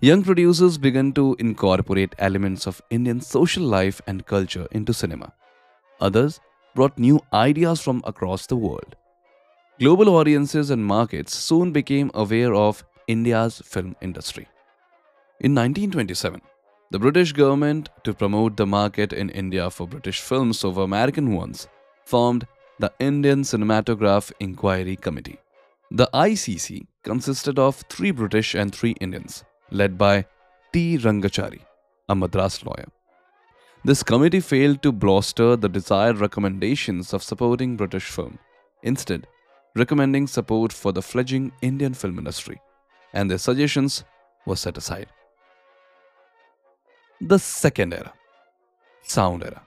Young 0.01 0.23
producers 0.23 0.77
began 0.77 1.13
to 1.13 1.37
incorporate 1.39 2.15
elements 2.19 2.67
of 2.67 2.81
Indian 2.89 3.21
social 3.21 3.63
life 3.63 4.01
and 4.07 4.25
culture 4.25 4.67
into 4.71 4.93
cinema. 4.93 5.31
Others 6.01 6.41
brought 6.75 6.99
new 6.99 7.21
ideas 7.31 7.79
from 7.79 8.03
across 8.05 8.45
the 8.45 8.57
world. 8.57 8.97
Global 9.79 10.09
audiences 10.17 10.69
and 10.69 10.85
markets 10.85 11.33
soon 11.33 11.71
became 11.71 12.11
aware 12.13 12.53
of 12.53 12.83
India's 13.07 13.61
film 13.63 13.95
industry. 14.01 14.49
In 15.39 15.55
1927, 15.55 16.41
the 16.91 16.99
British 16.99 17.31
government, 17.31 17.87
to 18.03 18.13
promote 18.13 18.57
the 18.57 18.65
market 18.65 19.13
in 19.13 19.29
India 19.29 19.69
for 19.69 19.87
British 19.87 20.19
films 20.19 20.65
over 20.65 20.81
American 20.81 21.33
ones, 21.33 21.69
formed 22.03 22.45
the 22.79 22.91
Indian 22.99 23.41
Cinematograph 23.41 24.31
Inquiry 24.39 24.95
Committee. 24.95 25.37
The 25.91 26.09
ICC 26.13 26.87
consisted 27.03 27.59
of 27.59 27.75
three 27.89 28.11
British 28.11 28.55
and 28.55 28.73
three 28.73 28.91
Indians, 29.01 29.43
led 29.69 29.97
by 29.97 30.25
T. 30.71 30.97
Rangachari, 30.97 31.59
a 32.07 32.15
Madras 32.15 32.63
lawyer. 32.65 32.87
This 33.83 34.01
committee 34.01 34.39
failed 34.39 34.81
to 34.83 34.93
bolster 34.93 35.57
the 35.57 35.67
desired 35.67 36.19
recommendations 36.19 37.13
of 37.13 37.21
supporting 37.21 37.75
British 37.75 38.05
film, 38.05 38.39
instead, 38.83 39.27
recommending 39.75 40.27
support 40.27 40.71
for 40.71 40.93
the 40.93 41.01
fledgling 41.01 41.51
Indian 41.61 41.93
film 41.93 42.17
industry, 42.17 42.61
and 43.13 43.29
their 43.29 43.37
suggestions 43.37 44.05
were 44.45 44.55
set 44.55 44.77
aside. 44.77 45.07
The 47.19 47.39
second 47.39 47.93
era, 47.93 48.13
sound 49.03 49.43
era. 49.43 49.63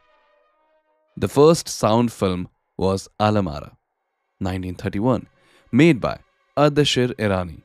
The 1.19 1.29
first 1.29 1.69
sound 1.69 2.11
film 2.11 2.49
was 2.85 3.09
Alam 3.27 3.49
Ara, 3.57 3.73
1931, 4.39 5.27
made 5.81 6.01
by 6.01 6.15
Ardeshir 6.57 7.09
Irani. 7.27 7.59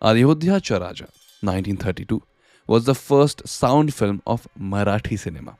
Ayodhyecha 0.00 0.80
Raja, 0.80 1.08
1932, 1.40 2.22
was 2.66 2.84
the 2.84 2.94
first 2.94 3.46
sound 3.48 3.94
film 4.00 4.22
of 4.26 4.46
Marathi 4.74 5.18
cinema. 5.18 5.56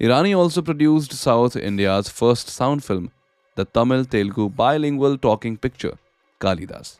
Irani 0.00 0.36
also 0.42 0.62
produced 0.62 1.12
South 1.12 1.56
India's 1.56 2.08
first 2.08 2.48
sound 2.48 2.84
film, 2.84 3.10
the 3.56 3.64
Tamil 3.64 4.04
Telugu 4.04 4.48
bilingual 4.48 5.18
talking 5.18 5.56
picture, 5.56 5.96
Kalidas, 6.40 6.98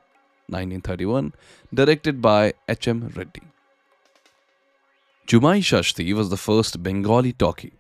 1931, 0.49 1.33
directed 1.73 2.21
by 2.21 2.53
H.M. 2.69 3.13
Reddy. 3.17 3.43
Jumai 5.27 5.59
Shashti 5.71 6.13
was 6.13 6.29
the 6.29 6.43
first 6.49 6.83
Bengali 6.83 7.33
talkie. 7.33 7.73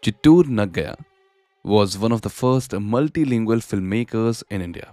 Chittoor 0.00 0.44
Nagaiah 0.44 0.96
was 1.64 1.98
one 1.98 2.12
of 2.12 2.20
the 2.22 2.30
first 2.30 2.70
multilingual 2.70 3.60
filmmakers 3.68 4.44
in 4.48 4.62
India. 4.62 4.92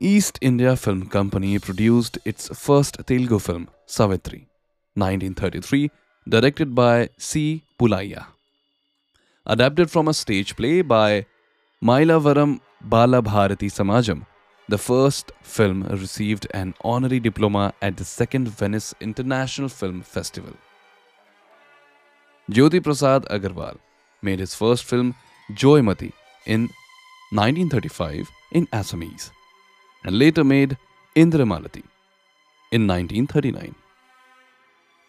East 0.00 0.38
India 0.40 0.74
Film 0.76 1.06
Company 1.08 1.58
produced 1.58 2.18
its 2.24 2.48
first 2.64 2.96
Telugu 3.06 3.38
film, 3.38 3.68
Savitri, 3.84 4.46
1933, 4.94 5.90
directed 6.26 6.74
by 6.74 7.10
C. 7.18 7.62
Pullaiah. 7.78 8.26
Adapted 9.44 9.90
from 9.90 10.08
a 10.08 10.14
stage 10.14 10.56
play 10.56 10.80
by 10.80 11.26
Mailavaram 11.84 12.60
Balabharati 12.82 13.70
Samajam, 13.78 14.24
the 14.70 14.78
first 14.78 15.32
film 15.42 15.82
received 15.82 16.46
an 16.54 16.72
honorary 16.82 17.20
diploma 17.20 17.74
at 17.82 17.98
the 17.98 18.04
second 18.04 18.48
Venice 18.48 18.94
International 19.00 19.68
Film 19.68 20.00
Festival. 20.00 20.54
Jyoti 22.50 22.82
Prasad 22.82 23.24
Agarwal 23.26 23.76
made 24.22 24.38
his 24.38 24.54
first 24.54 24.84
film 24.84 25.14
Joymati 25.52 26.12
in 26.46 26.62
1935 27.30 28.30
in 28.52 28.66
Assamese 28.68 29.30
and 30.04 30.18
later 30.18 30.44
made 30.44 30.78
Indramalati 31.14 31.82
in 32.72 32.86
1939. 32.86 33.74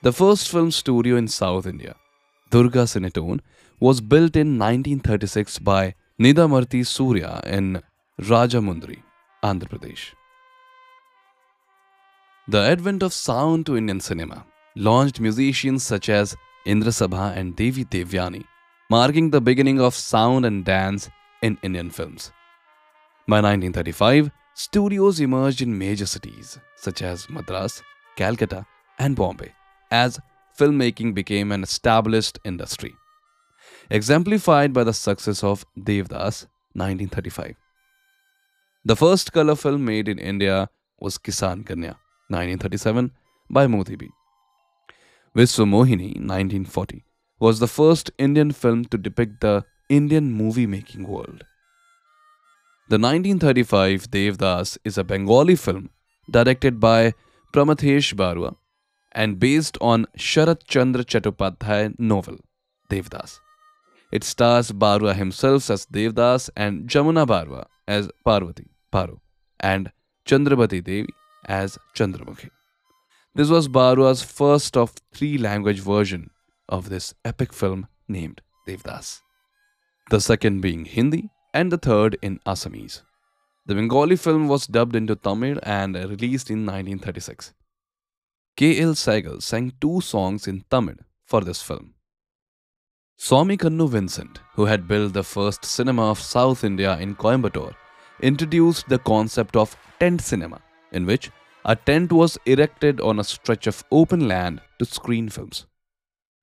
The 0.01 0.11
first 0.11 0.49
film 0.49 0.71
studio 0.71 1.15
in 1.15 1.29
South 1.29 1.65
India, 1.65 1.95
Durga 2.49 2.83
Cinetone, 2.83 3.39
was 3.79 4.01
built 4.01 4.35
in 4.35 4.57
1936 4.57 5.59
by 5.59 5.95
Nidamarti 6.19 6.85
Surya 6.85 7.39
in 7.45 7.81
Rajahmundry, 8.19 9.01
Andhra 9.43 9.69
Pradesh. 9.69 10.13
The 12.49 12.59
advent 12.59 13.01
of 13.01 13.13
sound 13.13 13.65
to 13.67 13.77
Indian 13.77 14.01
cinema 14.01 14.45
launched 14.75 15.21
musicians 15.21 15.83
such 15.83 16.09
as 16.09 16.35
Indra 16.65 16.91
Sabha 16.91 17.35
and 17.35 17.55
Devi 17.55 17.85
Devyani, 17.85 18.45
marking 18.89 19.29
the 19.29 19.41
beginning 19.41 19.79
of 19.79 19.95
sound 19.95 20.45
and 20.45 20.65
dance 20.65 21.09
in 21.41 21.57
Indian 21.63 21.89
films. 21.89 22.31
By 23.27 23.37
1935, 23.37 24.31
studios 24.53 25.19
emerged 25.19 25.61
in 25.61 25.77
major 25.77 26.05
cities 26.05 26.59
such 26.75 27.01
as 27.01 27.29
Madras, 27.29 27.81
Calcutta, 28.15 28.65
and 28.97 29.15
Bombay 29.15 29.53
as 29.91 30.19
filmmaking 30.57 31.13
became 31.13 31.51
an 31.51 31.63
established 31.63 32.39
industry, 32.43 32.93
exemplified 33.89 34.73
by 34.73 34.83
the 34.83 34.93
success 34.93 35.43
of 35.43 35.65
Devdas 35.77 36.47
1935. 36.73 37.55
The 38.85 38.95
first 38.95 39.31
color 39.31 39.55
film 39.55 39.85
made 39.85 40.07
in 40.07 40.19
India 40.19 40.69
was 40.99 41.17
Kisan 41.17 41.65
Kanya, 41.65 41.97
1937, 42.27 43.11
by 43.49 43.67
Moti 43.67 43.95
B. 45.35 45.41
Vishwa 45.41 45.65
Mohini, 45.65 46.15
1940, 46.15 47.03
was 47.39 47.59
the 47.59 47.67
first 47.67 48.09
Indian 48.17 48.51
film 48.51 48.85
to 48.85 48.97
depict 48.97 49.41
the 49.41 49.63
Indian 49.87 50.31
movie 50.31 50.65
making 50.65 51.07
world. 51.07 51.43
The 52.89 52.97
1935 52.97 54.09
Devdas 54.09 54.77
is 54.83 54.97
a 54.97 55.03
Bengali 55.03 55.55
film 55.55 55.91
directed 56.31 56.79
by 56.79 57.13
Pramathesh 57.53 58.15
Barua 58.15 58.55
and 59.11 59.39
based 59.39 59.77
on 59.79 60.07
Sharat 60.17 60.63
Chandra 60.67 61.03
Chattopadhyay 61.03 61.99
novel 61.99 62.37
Devdas. 62.89 63.39
It 64.11 64.23
stars 64.23 64.71
Barua 64.71 65.13
himself 65.13 65.69
as 65.69 65.85
Devdas 65.85 66.49
and 66.55 66.89
Jamuna 66.89 67.27
Barua 67.27 67.65
as 67.87 68.09
Parvati, 68.25 68.65
Paru, 68.91 69.19
and 69.59 69.91
Chandrabati 70.25 70.83
Devi 70.83 71.13
as 71.45 71.77
Chandramukhi. 71.95 72.49
This 73.35 73.49
was 73.49 73.67
Barua's 73.67 74.23
first 74.23 74.75
of 74.75 74.93
three 75.13 75.37
language 75.37 75.79
version 75.79 76.31
of 76.67 76.89
this 76.89 77.13
epic 77.23 77.53
film 77.53 77.87
named 78.07 78.41
Devdas. 78.67 79.21
The 80.09 80.19
second 80.19 80.61
being 80.61 80.85
Hindi 80.85 81.29
and 81.53 81.71
the 81.71 81.77
third 81.77 82.17
in 82.21 82.39
Assamese. 82.45 83.03
The 83.67 83.75
Bengali 83.75 84.15
film 84.15 84.47
was 84.47 84.65
dubbed 84.65 84.95
into 84.95 85.15
Tamil 85.15 85.59
and 85.61 85.95
released 85.95 86.49
in 86.49 86.65
1936. 86.65 87.53
K.L. 88.57 88.93
Saigal 88.95 89.41
sang 89.43 89.73
two 89.79 90.01
songs 90.01 90.47
in 90.47 90.65
Tamil 90.71 90.95
for 91.23 91.41
this 91.41 91.61
film. 91.61 91.93
Swami 93.15 93.57
Kannu 93.57 93.87
Vincent, 93.89 94.39
who 94.55 94.65
had 94.65 94.87
built 94.87 95.13
the 95.13 95.23
first 95.23 95.63
cinema 95.63 96.09
of 96.09 96.19
South 96.19 96.63
India 96.63 96.97
in 96.97 97.15
Coimbatore, 97.15 97.75
introduced 98.21 98.89
the 98.89 98.99
concept 98.99 99.55
of 99.55 99.77
tent 99.99 100.21
cinema, 100.21 100.61
in 100.91 101.05
which 101.05 101.29
a 101.65 101.75
tent 101.75 102.11
was 102.11 102.37
erected 102.45 103.01
on 103.01 103.19
a 103.19 103.23
stretch 103.23 103.67
of 103.67 103.83
open 103.91 104.27
land 104.27 104.61
to 104.79 104.85
screen 104.85 105.29
films. 105.29 105.65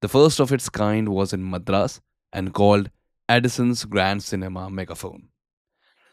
The 0.02 0.08
first 0.08 0.40
of 0.40 0.52
its 0.52 0.68
kind 0.68 1.08
was 1.08 1.32
in 1.32 1.48
Madras 1.48 2.00
and 2.32 2.52
called 2.52 2.90
Edison's 3.28 3.84
Grand 3.84 4.22
Cinema 4.22 4.70
Megaphone. 4.70 5.28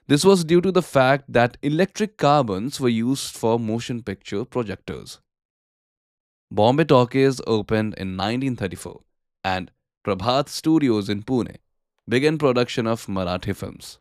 This 0.07 0.23
was 0.25 0.43
due 0.43 0.61
to 0.61 0.71
the 0.71 0.81
fact 0.81 1.31
that 1.31 1.57
electric 1.61 2.17
carbons 2.17 2.79
were 2.79 2.89
used 2.89 3.35
for 3.35 3.59
motion 3.59 4.03
picture 4.03 4.45
projectors. 4.45 5.19
Bombay 6.51 6.85
Talkies 6.85 7.41
opened 7.47 7.93
in 7.95 8.17
1934 8.17 9.01
and 9.43 9.71
Prabhat 10.05 10.49
Studios 10.49 11.09
in 11.09 11.23
Pune 11.23 11.55
began 12.07 12.37
production 12.37 12.85
of 12.85 13.05
Marathi 13.07 13.55
films. 13.55 13.99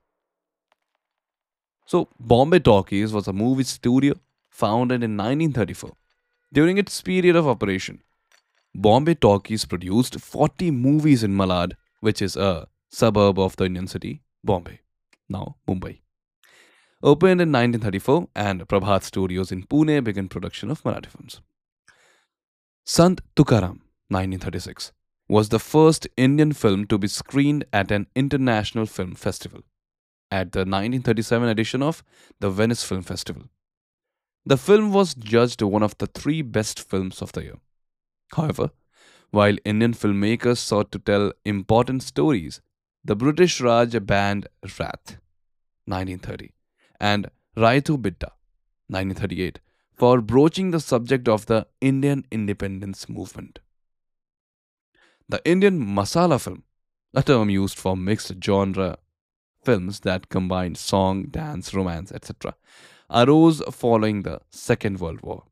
So, 1.86 2.08
Bombay 2.18 2.60
Talkies 2.60 3.12
was 3.12 3.28
a 3.28 3.32
movie 3.32 3.64
studio 3.64 4.14
founded 4.52 5.02
in 5.02 5.16
1934. 5.16 5.92
During 6.52 6.78
its 6.78 7.00
period 7.00 7.36
of 7.36 7.48
operation, 7.48 8.02
Bombay 8.74 9.14
Talkies 9.14 9.64
produced 9.64 10.20
40 10.20 10.70
movies 10.70 11.22
in 11.22 11.34
Malad, 11.34 11.72
which 12.00 12.20
is 12.20 12.36
a 12.36 12.68
suburb 12.90 13.38
of 13.38 13.56
the 13.56 13.64
Indian 13.64 13.86
city, 13.86 14.22
Bombay, 14.44 14.80
now 15.28 15.56
Mumbai. 15.66 16.00
Opened 17.02 17.40
in 17.40 17.50
1934, 17.50 18.28
and 18.36 18.68
Prabhat 18.68 19.02
Studios 19.02 19.50
in 19.50 19.64
Pune 19.64 20.04
began 20.04 20.28
production 20.28 20.70
of 20.70 20.82
Marathi 20.82 21.06
films. 21.06 21.40
Sant 22.84 23.20
Tukaram, 23.34 23.80
1936, 24.08 24.92
was 25.28 25.48
the 25.48 25.58
first 25.58 26.06
Indian 26.16 26.52
film 26.52 26.86
to 26.86 26.98
be 26.98 27.08
screened 27.08 27.64
at 27.72 27.90
an 27.90 28.06
international 28.14 28.86
film 28.86 29.14
festival 29.14 29.62
at 30.30 30.52
the 30.52 30.60
1937 30.60 31.48
edition 31.48 31.82
of 31.82 32.04
the 32.40 32.50
Venice 32.50 32.84
Film 32.84 33.02
Festival. 33.02 33.44
The 34.44 34.56
film 34.56 34.92
was 34.92 35.14
judged 35.14 35.62
one 35.62 35.82
of 35.82 35.96
the 35.98 36.06
three 36.06 36.42
best 36.42 36.80
films 36.80 37.22
of 37.22 37.32
the 37.32 37.42
year. 37.42 37.58
However, 38.34 38.70
while 39.30 39.56
Indian 39.64 39.94
filmmakers 39.94 40.58
sought 40.58 40.90
to 40.92 40.98
tell 40.98 41.32
important 41.44 42.02
stories, 42.02 42.60
the 43.04 43.14
British 43.14 43.60
Raj 43.60 43.94
banned 44.04 44.48
Rath, 44.78 45.18
1930, 45.86 46.50
and 47.00 47.30
Raitu 47.56 47.96
Bitta, 47.96 48.32
1938, 48.88 49.60
for 49.92 50.20
broaching 50.20 50.70
the 50.70 50.80
subject 50.80 51.28
of 51.28 51.46
the 51.46 51.66
Indian 51.80 52.24
independence 52.30 53.08
movement. 53.08 53.60
The 55.28 55.40
Indian 55.48 55.78
masala 55.80 56.40
film, 56.42 56.64
a 57.14 57.22
term 57.22 57.48
used 57.48 57.78
for 57.78 57.96
mixed 57.96 58.34
genre 58.42 58.98
films 59.64 60.00
that 60.00 60.28
combine 60.28 60.74
song, 60.74 61.24
dance, 61.24 61.72
romance, 61.72 62.10
etc., 62.10 62.54
arose 63.12 63.62
following 63.70 64.22
the 64.22 64.40
Second 64.50 65.00
World 65.00 65.20
War. 65.22 65.44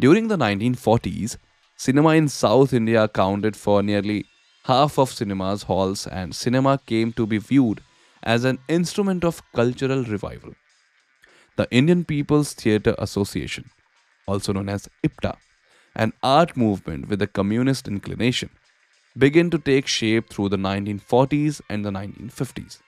During 0.00 0.28
the 0.28 0.36
1940s, 0.36 1.36
cinema 1.76 2.10
in 2.10 2.28
South 2.28 2.72
India 2.72 3.04
accounted 3.04 3.56
for 3.56 3.82
nearly 3.82 4.24
half 4.64 4.98
of 4.98 5.10
cinemas 5.10 5.62
halls 5.64 6.06
and 6.06 6.34
cinema 6.34 6.78
came 6.86 7.12
to 7.12 7.26
be 7.26 7.38
viewed 7.38 7.80
as 8.22 8.44
an 8.44 8.58
instrument 8.68 9.24
of 9.24 9.42
cultural 9.52 10.04
revival. 10.04 10.54
The 11.56 11.68
Indian 11.70 12.04
People's 12.04 12.52
Theatre 12.52 12.94
Association, 12.98 13.70
also 14.26 14.52
known 14.52 14.68
as 14.68 14.88
IPTA, 15.04 15.36
an 15.94 16.12
art 16.22 16.56
movement 16.56 17.08
with 17.08 17.22
a 17.22 17.26
communist 17.26 17.88
inclination, 17.88 18.50
began 19.16 19.50
to 19.50 19.58
take 19.58 19.86
shape 19.86 20.28
through 20.28 20.48
the 20.50 20.56
1940s 20.56 21.60
and 21.68 21.84
the 21.84 21.90
1950s. 21.90 22.78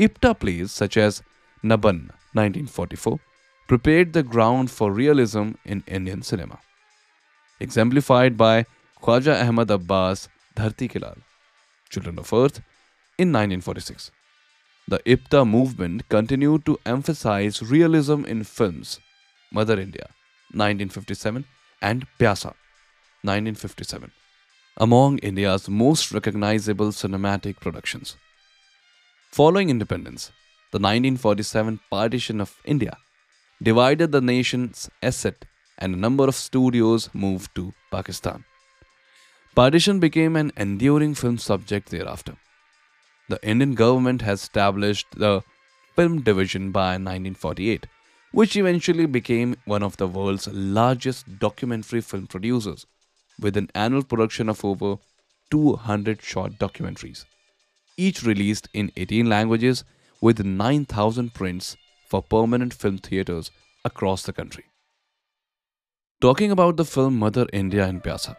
IPTA 0.00 0.38
plays 0.38 0.72
such 0.72 0.96
as 0.96 1.22
Naban 1.62 2.10
1944 2.32 3.18
prepared 3.66 4.12
the 4.12 4.22
ground 4.22 4.70
for 4.70 4.92
realism 4.92 5.52
in 5.64 5.82
Indian 5.86 6.22
cinema. 6.22 6.58
Exemplified 7.60 8.36
by 8.36 8.64
Khwaja 9.02 9.46
Ahmad 9.46 9.70
Abbas 9.70 10.28
Dharti 10.56 10.88
Ke 10.88 11.00
Lal, 11.02 11.18
Children 11.90 12.18
of 12.18 12.32
Earth 12.32 12.58
in 13.18 13.32
1946. 13.32 14.10
The 14.86 15.00
IPTA 15.00 15.46
movement 15.46 16.08
continued 16.08 16.64
to 16.64 16.78
emphasize 16.86 17.62
realism 17.62 18.24
in 18.24 18.44
films 18.44 19.00
Mother 19.52 19.78
India 19.78 20.08
1957 20.52 21.44
and 21.82 22.06
Pyasa 22.18 22.54
1957 23.22 24.10
among 24.78 25.18
India's 25.18 25.68
most 25.68 26.12
recognizable 26.12 26.90
cinematic 26.92 27.60
productions. 27.60 28.16
Following 29.32 29.70
independence, 29.70 30.30
the 30.70 30.78
1947 30.78 31.80
partition 31.90 32.40
of 32.40 32.58
India 32.64 32.96
divided 33.62 34.12
the 34.12 34.20
nation's 34.20 34.90
asset 35.02 35.44
and 35.78 35.94
a 35.94 35.98
number 35.98 36.28
of 36.28 36.34
studios 36.34 37.08
moved 37.12 37.54
to 37.54 37.72
Pakistan. 37.90 38.44
Partition 39.54 39.98
became 39.98 40.36
an 40.36 40.52
enduring 40.56 41.14
film 41.14 41.38
subject 41.38 41.90
thereafter. 41.90 42.36
The 43.28 43.40
Indian 43.42 43.74
government 43.74 44.22
has 44.22 44.42
established 44.42 45.06
the 45.16 45.42
film 45.96 46.20
division 46.22 46.70
by 46.70 46.90
1948, 46.90 47.86
which 48.32 48.56
eventually 48.56 49.06
became 49.06 49.56
one 49.64 49.82
of 49.82 49.96
the 49.96 50.06
world's 50.06 50.48
largest 50.48 51.38
documentary 51.38 52.00
film 52.00 52.26
producers, 52.26 52.86
with 53.40 53.56
an 53.56 53.70
annual 53.74 54.04
production 54.04 54.48
of 54.48 54.64
over 54.64 54.96
200 55.50 56.22
short 56.22 56.52
documentaries, 56.58 57.24
each 57.96 58.22
released 58.22 58.68
in 58.74 58.92
18 58.96 59.28
languages 59.28 59.84
with 60.20 60.44
9,000 60.44 61.34
prints 61.34 61.76
for 62.08 62.22
permanent 62.22 62.74
film 62.74 62.98
theaters 62.98 63.50
across 63.84 64.22
the 64.22 64.32
country. 64.32 64.64
Talking 66.20 66.50
about 66.50 66.76
the 66.76 66.84
film 66.84 67.18
Mother 67.18 67.46
India 67.52 67.86
in 67.86 68.00
Pyasa. 68.00 68.36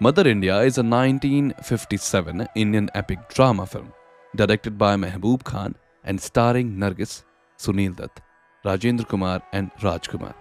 Mother 0.00 0.26
India 0.26 0.58
is 0.60 0.78
a 0.78 0.82
1957 0.82 2.48
Indian 2.54 2.88
epic 2.94 3.28
drama 3.28 3.66
film 3.66 3.92
directed 4.34 4.78
by 4.78 4.96
Mehboob 4.96 5.44
Khan 5.44 5.74
and 6.04 6.18
starring 6.18 6.76
Nargis, 6.76 7.24
Sunil 7.58 7.94
Dutt, 7.94 8.20
Rajendra 8.64 9.06
Kumar, 9.06 9.42
and 9.52 9.70
Raj 9.82 10.08
Kumar. 10.08 10.34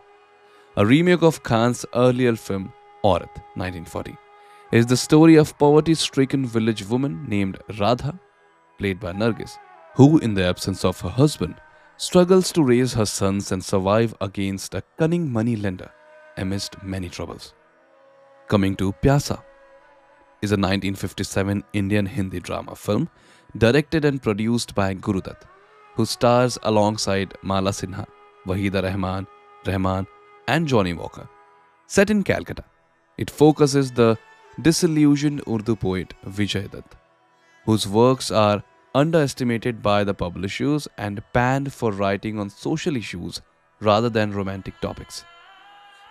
A 0.78 0.86
remake 0.86 1.24
of 1.24 1.44
Khan's 1.44 1.86
earlier 1.94 2.36
film 2.38 2.72
Aurat 3.04 3.36
1940 3.56 4.16
is 4.72 4.86
the 4.86 4.96
story 4.96 5.36
of 5.36 5.58
poverty-stricken 5.58 6.46
village 6.46 6.86
woman 6.88 7.26
named 7.28 7.58
Radha, 7.80 8.18
played 8.78 9.00
by 9.00 9.12
Nargis, 9.12 9.58
who 10.00 10.18
in 10.20 10.34
the 10.34 10.46
absence 10.46 10.86
of 10.86 11.02
her 11.02 11.10
husband 11.10 11.56
struggles 11.98 12.54
to 12.54 12.64
raise 12.64 12.94
her 12.94 13.06
sons 13.06 13.52
and 13.52 13.62
survive 13.62 14.14
against 14.22 14.74
a 14.74 14.82
cunning 14.98 15.30
money 15.30 15.58
lender 15.58 15.90
amidst 16.38 16.82
many 16.82 17.10
troubles. 17.10 17.54
Coming 18.48 18.78
to 18.78 18.94
Pyasa 19.02 19.44
is 20.42 20.54
a 20.54 20.62
1957 20.68 21.66
Indian 21.74 22.06
Hindi 22.06 22.40
drama 22.40 22.78
film 22.78 23.10
directed 23.58 24.06
and 24.06 24.22
produced 24.22 24.74
by 24.74 24.94
Guru 24.94 25.20
Dutt, 25.20 25.44
who 25.96 26.06
stars 26.06 26.58
alongside 26.64 27.34
Mala 27.42 27.72
Sinha, 27.72 28.08
Wahida 28.48 28.82
Rahman, 28.82 29.28
Rahman, 29.68 30.08
and 30.48 30.66
Johnny 30.66 30.94
Walker. 30.94 31.28
Set 31.88 32.10
in 32.10 32.24
Calcutta, 32.24 32.64
it 33.18 33.30
focuses 33.30 33.92
the 33.92 34.18
disillusioned 34.62 35.42
Urdu 35.46 35.76
poet 35.76 36.14
Vijay 36.26 36.72
Dutt, 36.72 36.96
whose 37.66 37.86
works 37.86 38.32
are 38.32 38.64
underestimated 38.96 39.82
by 39.82 40.04
the 40.04 40.14
publishers 40.14 40.88
and 40.98 41.24
panned 41.34 41.72
for 41.74 41.92
writing 41.92 42.40
on 42.40 42.50
social 42.50 42.96
issues 42.96 43.42
rather 43.80 44.10
than 44.10 44.34
romantic 44.34 44.80
topics. 44.82 45.24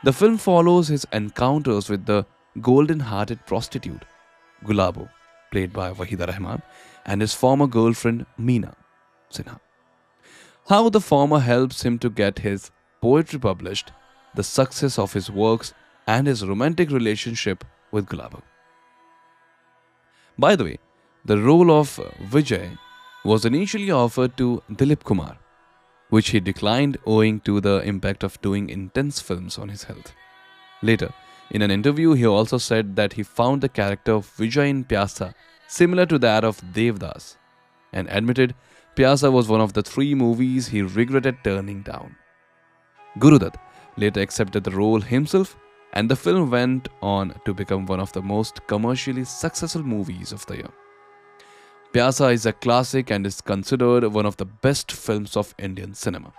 The 0.05 0.13
film 0.13 0.39
follows 0.39 0.89
his 0.89 1.07
encounters 1.13 1.91
with 1.91 2.07
the 2.07 2.25
golden 2.61 3.01
hearted 3.01 3.45
prostitute, 3.47 4.05
Gulabo, 4.65 5.09
played 5.51 5.73
by 5.73 5.93
Wahida 5.93 6.29
Rahman, 6.29 6.63
and 7.05 7.21
his 7.21 7.35
former 7.35 7.67
girlfriend, 7.67 8.27
Meena 8.41 8.75
Sinha. 9.33 9.59
How 10.69 10.89
the 10.89 11.01
former 11.01 11.41
helps 11.41 11.83
him 11.83 11.99
to 12.01 12.11
get 12.11 12.39
his 12.41 12.71
poetry 13.01 13.41
published, 13.41 13.93
the 14.35 14.45
success 14.45 14.99
of 14.99 15.13
his 15.13 15.31
works, 15.31 15.75
and 16.07 16.27
his 16.27 16.47
romantic 16.47 16.91
relationship 16.91 17.65
with 17.91 18.07
Gulabo. 18.07 18.43
By 20.39 20.55
the 20.57 20.65
way, 20.65 20.79
the 21.29 21.37
role 21.37 21.71
of 21.71 21.89
Vijay 22.33 22.79
was 23.23 23.45
initially 23.45 23.91
offered 23.91 24.35
to 24.39 24.63
Dilip 24.73 25.05
Kumar, 25.05 25.37
which 26.09 26.31
he 26.31 26.41
declined 26.41 26.97
owing 27.05 27.41
to 27.41 27.61
the 27.61 27.83
impact 27.83 28.23
of 28.25 28.41
doing 28.41 28.71
intense 28.71 29.21
films 29.21 29.59
on 29.59 29.69
his 29.69 29.83
health. 29.83 30.15
Later, 30.81 31.13
in 31.51 31.61
an 31.61 31.71
interview, 31.71 32.15
he 32.15 32.27
also 32.27 32.57
said 32.57 32.97
that 32.97 33.13
he 33.13 33.23
found 33.23 33.61
the 33.61 33.69
character 33.69 34.13
of 34.13 34.33
Vijay 34.39 34.71
in 34.71 34.87
Pyasa 34.87 35.35
similar 35.67 36.07
to 36.07 36.19
that 36.19 36.45
of 36.45 36.63
Devdas 36.73 37.37
and 37.93 38.09
admitted 38.09 38.55
Pyasa 38.97 39.31
was 39.31 39.49
one 39.49 39.61
of 39.61 39.75
the 39.75 39.83
three 39.83 40.15
movies 40.15 40.69
he 40.69 40.81
regretted 40.81 41.45
turning 41.45 41.83
down. 41.83 42.17
Gurudutt 43.19 43.57
later 43.99 44.23
accepted 44.23 44.65
the 44.65 44.71
role 44.71 45.03
himself 45.03 45.59
and 45.93 46.11
the 46.11 46.17
film 46.17 46.51
went 46.51 46.89
on 47.03 47.39
to 47.45 47.53
become 47.53 47.85
one 47.85 48.01
of 48.01 48.13
the 48.15 48.23
most 48.23 48.67
commercially 48.67 49.25
successful 49.25 49.83
movies 49.83 50.33
of 50.33 50.47
the 50.47 50.57
year. 50.57 50.75
Pyasa 51.93 52.35
is 52.35 52.45
a 52.45 52.53
classic 52.53 53.11
and 53.11 53.27
is 53.27 53.41
considered 53.41 54.05
one 54.13 54.27
of 54.27 54.37
the 54.37 54.45
best 54.45 54.93
films 54.93 55.37
of 55.39 55.55
Indian 55.59 55.95
cinema. 55.95 56.35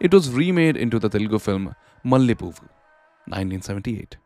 It 0.00 0.12
was 0.12 0.30
remade 0.30 0.76
into 0.76 0.98
the 0.98 1.08
Telugu 1.08 1.38
film 1.38 1.74
Mallipuvu, 2.04 2.68
1978. 3.24 4.18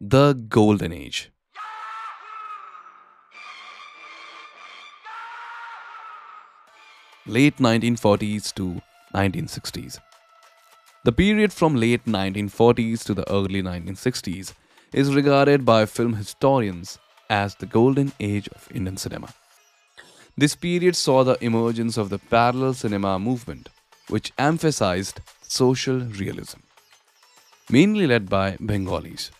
The 0.00 0.32
Golden 0.48 0.92
Age 0.92 1.30
Late 7.26 7.58
1940s 7.58 8.54
to 8.54 8.80
1960s. 9.14 9.98
The 11.04 11.12
period 11.12 11.52
from 11.52 11.76
late 11.76 12.04
1940s 12.06 13.04
to 13.04 13.14
the 13.14 13.30
early 13.30 13.62
1960s 13.62 14.54
is 14.92 15.14
regarded 15.14 15.64
by 15.64 15.86
film 15.86 16.14
historians 16.14 16.98
as 17.30 17.54
the 17.56 17.66
golden 17.66 18.12
age 18.20 18.48
of 18.48 18.68
Indian 18.74 18.96
cinema. 18.96 19.28
This 20.36 20.54
period 20.54 20.96
saw 20.96 21.24
the 21.24 21.36
emergence 21.44 21.96
of 21.96 22.10
the 22.10 22.18
parallel 22.18 22.74
cinema 22.74 23.18
movement, 23.18 23.68
which 24.08 24.32
emphasized 24.38 25.20
social 25.42 26.00
realism, 26.00 26.60
mainly 27.70 28.06
led 28.06 28.28
by 28.28 28.56
Bengalis. 28.60 29.30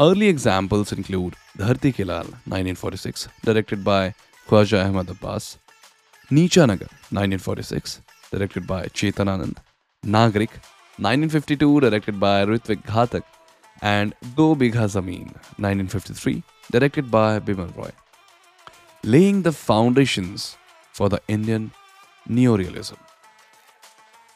Early 0.00 0.28
examples 0.28 0.92
include 0.92 1.34
Dharti 1.56 1.92
Ke 1.92 2.06
Lal, 2.06 2.28
1946, 2.46 3.28
directed 3.44 3.82
by 3.84 4.14
Khwaja 4.46 4.84
Ahmad 4.86 5.10
Abbas, 5.10 5.58
Neecha 6.30 6.66
Nagar, 6.66 6.88
1946, 7.10 8.00
directed 8.30 8.66
by 8.66 8.86
Chetan 8.86 9.28
Anand, 9.34 9.56
Nagarik, 10.04 10.52
1952, 10.98 11.80
directed 11.80 12.20
by 12.20 12.44
Ritwik 12.44 12.82
Ghatak, 12.84 13.24
and 13.82 14.14
Do 14.36 14.54
Bigha 14.54 14.86
Zameen, 14.94 15.32
1953, 15.58 16.42
directed 16.70 17.10
by 17.10 17.38
Bimal 17.38 17.74
Roy, 17.76 17.90
laying 19.04 19.42
the 19.42 19.52
foundations 19.52 20.56
for 20.92 21.08
the 21.08 21.20
Indian 21.28 21.70
neorealism. 22.28 22.98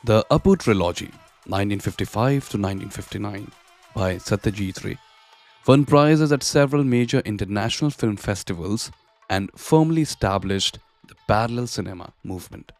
The 0.05 0.25
Apu 0.31 0.59
trilogy, 0.59 1.11
1955 1.47 2.49
to 2.51 2.59
1959, 2.59 3.51
by 3.95 4.17
Satyajit 4.17 4.85
Ray, 4.85 4.99
won 5.67 5.85
prizes 5.85 6.33
at 6.33 6.43
several 6.43 6.85
major 6.85 7.21
international 7.21 7.91
film 7.91 8.17
festivals 8.17 8.91
and 9.29 9.51
firmly 9.57 10.03
established 10.03 10.79
the 11.09 11.15
parallel 11.29 11.67
cinema 11.67 12.13
movement. 12.25 12.73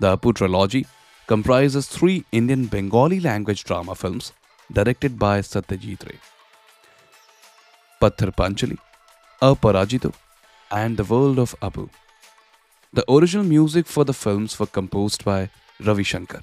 The 0.00 0.16
Apu 0.16 0.34
trilogy 0.34 0.86
comprises 1.26 1.86
three 1.86 2.24
Indian 2.32 2.66
Bengali 2.66 3.20
language 3.20 3.64
drama 3.64 3.94
films 3.94 4.32
directed 4.72 5.18
by 5.18 5.40
Satyajit 5.40 6.06
Ray. 6.08 6.18
Pather 8.00 8.30
Panchali, 8.34 8.78
Aparajito, 9.42 10.12
and 10.70 10.96
The 10.96 11.04
World 11.04 11.38
of 11.38 11.54
Apu. 11.60 11.88
The 12.92 13.04
original 13.10 13.44
music 13.44 13.86
for 13.86 14.04
the 14.04 14.12
films 14.12 14.58
were 14.58 14.66
composed 14.66 15.24
by 15.24 15.50
Ravi 15.80 16.02
Shankar. 16.02 16.42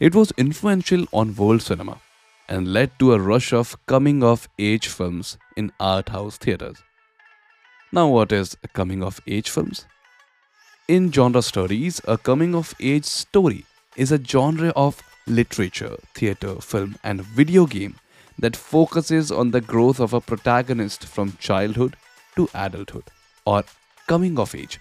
It 0.00 0.14
was 0.14 0.32
influential 0.36 1.06
on 1.12 1.34
world 1.34 1.62
cinema 1.62 2.00
and 2.48 2.72
led 2.72 2.98
to 2.98 3.12
a 3.14 3.18
rush 3.18 3.52
of 3.52 3.76
coming 3.86 4.22
of 4.22 4.48
age 4.58 4.88
films 4.88 5.38
in 5.56 5.72
art 5.80 6.08
house 6.10 6.36
theaters. 6.36 6.76
Now, 7.92 8.08
what 8.08 8.32
is 8.32 8.56
a 8.64 8.68
coming 8.68 9.02
of 9.02 9.20
age 9.26 9.50
films? 9.50 9.86
In 10.88 11.12
genre 11.12 11.42
studies, 11.42 12.00
a 12.06 12.18
coming 12.18 12.54
of 12.54 12.74
age 12.80 13.04
story 13.04 13.64
is 13.96 14.12
a 14.12 14.22
genre 14.22 14.70
of 14.74 15.02
literature, 15.26 15.96
theatre, 16.14 16.56
film, 16.60 16.96
and 17.02 17.22
video 17.22 17.66
game 17.66 17.96
that 18.38 18.56
focuses 18.56 19.30
on 19.30 19.50
the 19.50 19.60
growth 19.60 20.00
of 20.00 20.12
a 20.12 20.20
protagonist 20.20 21.04
from 21.04 21.36
childhood 21.38 21.96
to 22.36 22.48
adulthood 22.54 23.04
or 23.44 23.64
coming 24.06 24.38
of 24.38 24.54
age. 24.54 24.80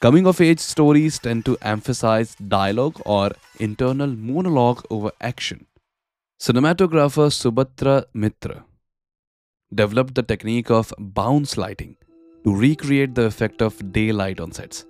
Coming 0.00 0.26
of 0.26 0.40
age 0.40 0.58
stories 0.58 1.18
tend 1.18 1.44
to 1.44 1.56
emphasize 1.62 2.34
dialogue 2.34 3.00
or 3.06 3.30
internal 3.58 4.08
monologue 4.08 4.84
over 4.90 5.12
action. 5.20 5.66
Cinematographer 6.40 7.30
Subrata 7.30 8.04
Mitra 8.12 8.64
developed 9.72 10.16
the 10.16 10.22
technique 10.22 10.70
of 10.70 10.92
bounce 10.98 11.56
lighting 11.56 11.96
to 12.44 12.54
recreate 12.54 13.14
the 13.14 13.26
effect 13.26 13.62
of 13.62 13.92
daylight 13.92 14.40
on 14.40 14.50
sets. 14.50 14.84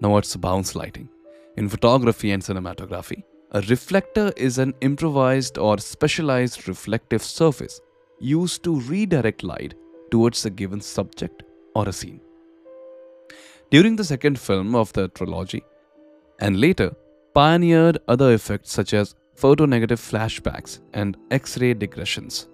Now, 0.00 0.10
what's 0.10 0.36
bounce 0.36 0.76
lighting? 0.76 1.08
In 1.56 1.68
photography 1.68 2.30
and 2.30 2.42
cinematography, 2.42 3.24
a 3.54 3.60
reflector 3.62 4.32
is 4.36 4.58
an 4.58 4.74
improvised 4.80 5.58
or 5.58 5.78
specialized 5.78 6.66
reflective 6.66 7.22
surface 7.22 7.80
used 8.18 8.64
to 8.64 8.80
redirect 8.80 9.44
light 9.44 9.74
towards 10.10 10.44
a 10.44 10.50
given 10.50 10.80
subject 10.80 11.44
or 11.76 11.88
a 11.88 11.92
scene. 11.92 12.20
During 13.70 13.94
the 13.94 14.04
second 14.04 14.40
film 14.40 14.74
of 14.74 14.92
the 14.92 15.06
trilogy, 15.08 15.62
and 16.40 16.60
later 16.60 16.96
pioneered 17.32 17.98
other 18.08 18.32
effects 18.32 18.72
such 18.72 18.92
as 18.92 19.14
photonegative 19.36 20.02
flashbacks 20.10 20.80
and 20.92 21.16
X 21.30 21.56
ray 21.58 21.74
digressions. 21.74 22.48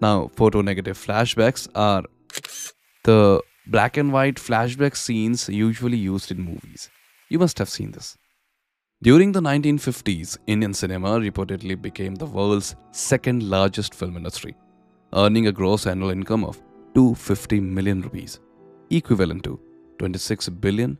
Now, 0.00 0.30
photonegative 0.36 0.98
flashbacks 1.06 1.68
are 1.74 2.02
the 3.04 3.42
black 3.66 3.98
and 3.98 4.10
white 4.10 4.36
flashback 4.36 4.96
scenes 4.96 5.50
usually 5.50 5.98
used 5.98 6.30
in 6.30 6.40
movies. 6.40 6.88
You 7.28 7.38
must 7.38 7.58
have 7.58 7.68
seen 7.68 7.90
this. 7.90 8.16
During 9.04 9.32
the 9.32 9.40
1950s, 9.42 10.38
Indian 10.46 10.72
cinema 10.72 11.20
reportedly 11.20 11.74
became 11.80 12.14
the 12.14 12.24
world's 12.24 12.74
second 12.90 13.42
largest 13.42 13.94
film 13.94 14.16
industry, 14.16 14.54
earning 15.12 15.46
a 15.46 15.52
gross 15.52 15.86
annual 15.86 16.08
income 16.08 16.42
of 16.42 16.56
250 16.94 17.60
million 17.60 18.00
rupees, 18.00 18.40
equivalent 18.88 19.44
to 19.44 19.60
26 19.98 20.48
billion 20.48 20.96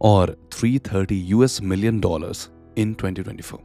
or 0.00 0.34
330 0.50 1.14
US 1.36 1.60
million 1.60 2.00
dollars 2.00 2.50
in 2.74 2.96
2024. 2.96 3.60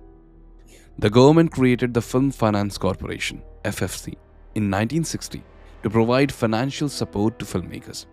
The 1.00 1.10
government 1.10 1.52
created 1.52 1.92
the 1.96 2.04
Film 2.04 2.30
Finance 2.30 2.78
Corporation, 2.78 3.42
FFC, 3.66 4.10
in 4.54 4.70
1960 4.70 5.42
to 5.82 5.90
provide 5.90 6.32
financial 6.32 6.90
support 6.90 7.40
to 7.40 7.46
filmmakers. 7.46 8.06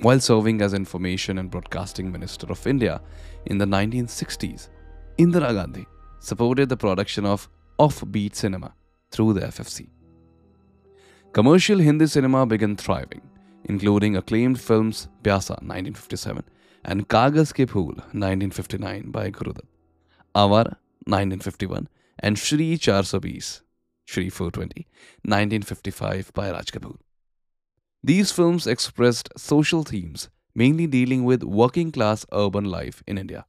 While 0.00 0.20
serving 0.20 0.62
as 0.62 0.72
Information 0.72 1.36
and 1.36 1.50
Broadcasting 1.50 2.10
Minister 2.10 2.46
of 2.50 2.66
India 2.66 3.02
in 3.44 3.58
the 3.58 3.66
1960s, 3.66 4.70
Indira 5.18 5.52
Gandhi 5.52 5.84
supported 6.20 6.68
the 6.68 6.76
production 6.76 7.26
of 7.26 7.48
offbeat 7.80 8.36
cinema 8.36 8.72
through 9.10 9.32
the 9.32 9.40
FFC. 9.40 9.88
Commercial 11.32 11.80
Hindi 11.80 12.06
cinema 12.06 12.46
began 12.46 12.76
thriving, 12.76 13.22
including 13.64 14.16
acclaimed 14.16 14.60
films 14.60 15.08
Pyasa 15.24 15.56
1957 15.60 16.44
and 16.84 17.08
Kagaz 17.08 17.52
Ke 17.52 17.68
Phool 17.68 17.96
1959 18.14 19.10
by 19.10 19.28
Gurudutt, 19.32 19.66
Awara 20.36 20.76
1951 21.06 21.88
and 22.20 22.38
Shri 22.38 22.76
420 22.76 23.40
Shri 24.04 24.30
420 24.30 24.86
1955 25.24 26.32
by 26.32 26.52
Raj 26.52 26.70
Kapoor. 26.70 26.96
These 28.04 28.30
films 28.30 28.68
expressed 28.68 29.30
social 29.36 29.82
themes 29.82 30.28
mainly 30.54 30.86
dealing 30.86 31.24
with 31.24 31.42
working 31.42 31.90
class 31.90 32.24
urban 32.32 32.66
life 32.66 33.02
in 33.08 33.18
India. 33.18 33.46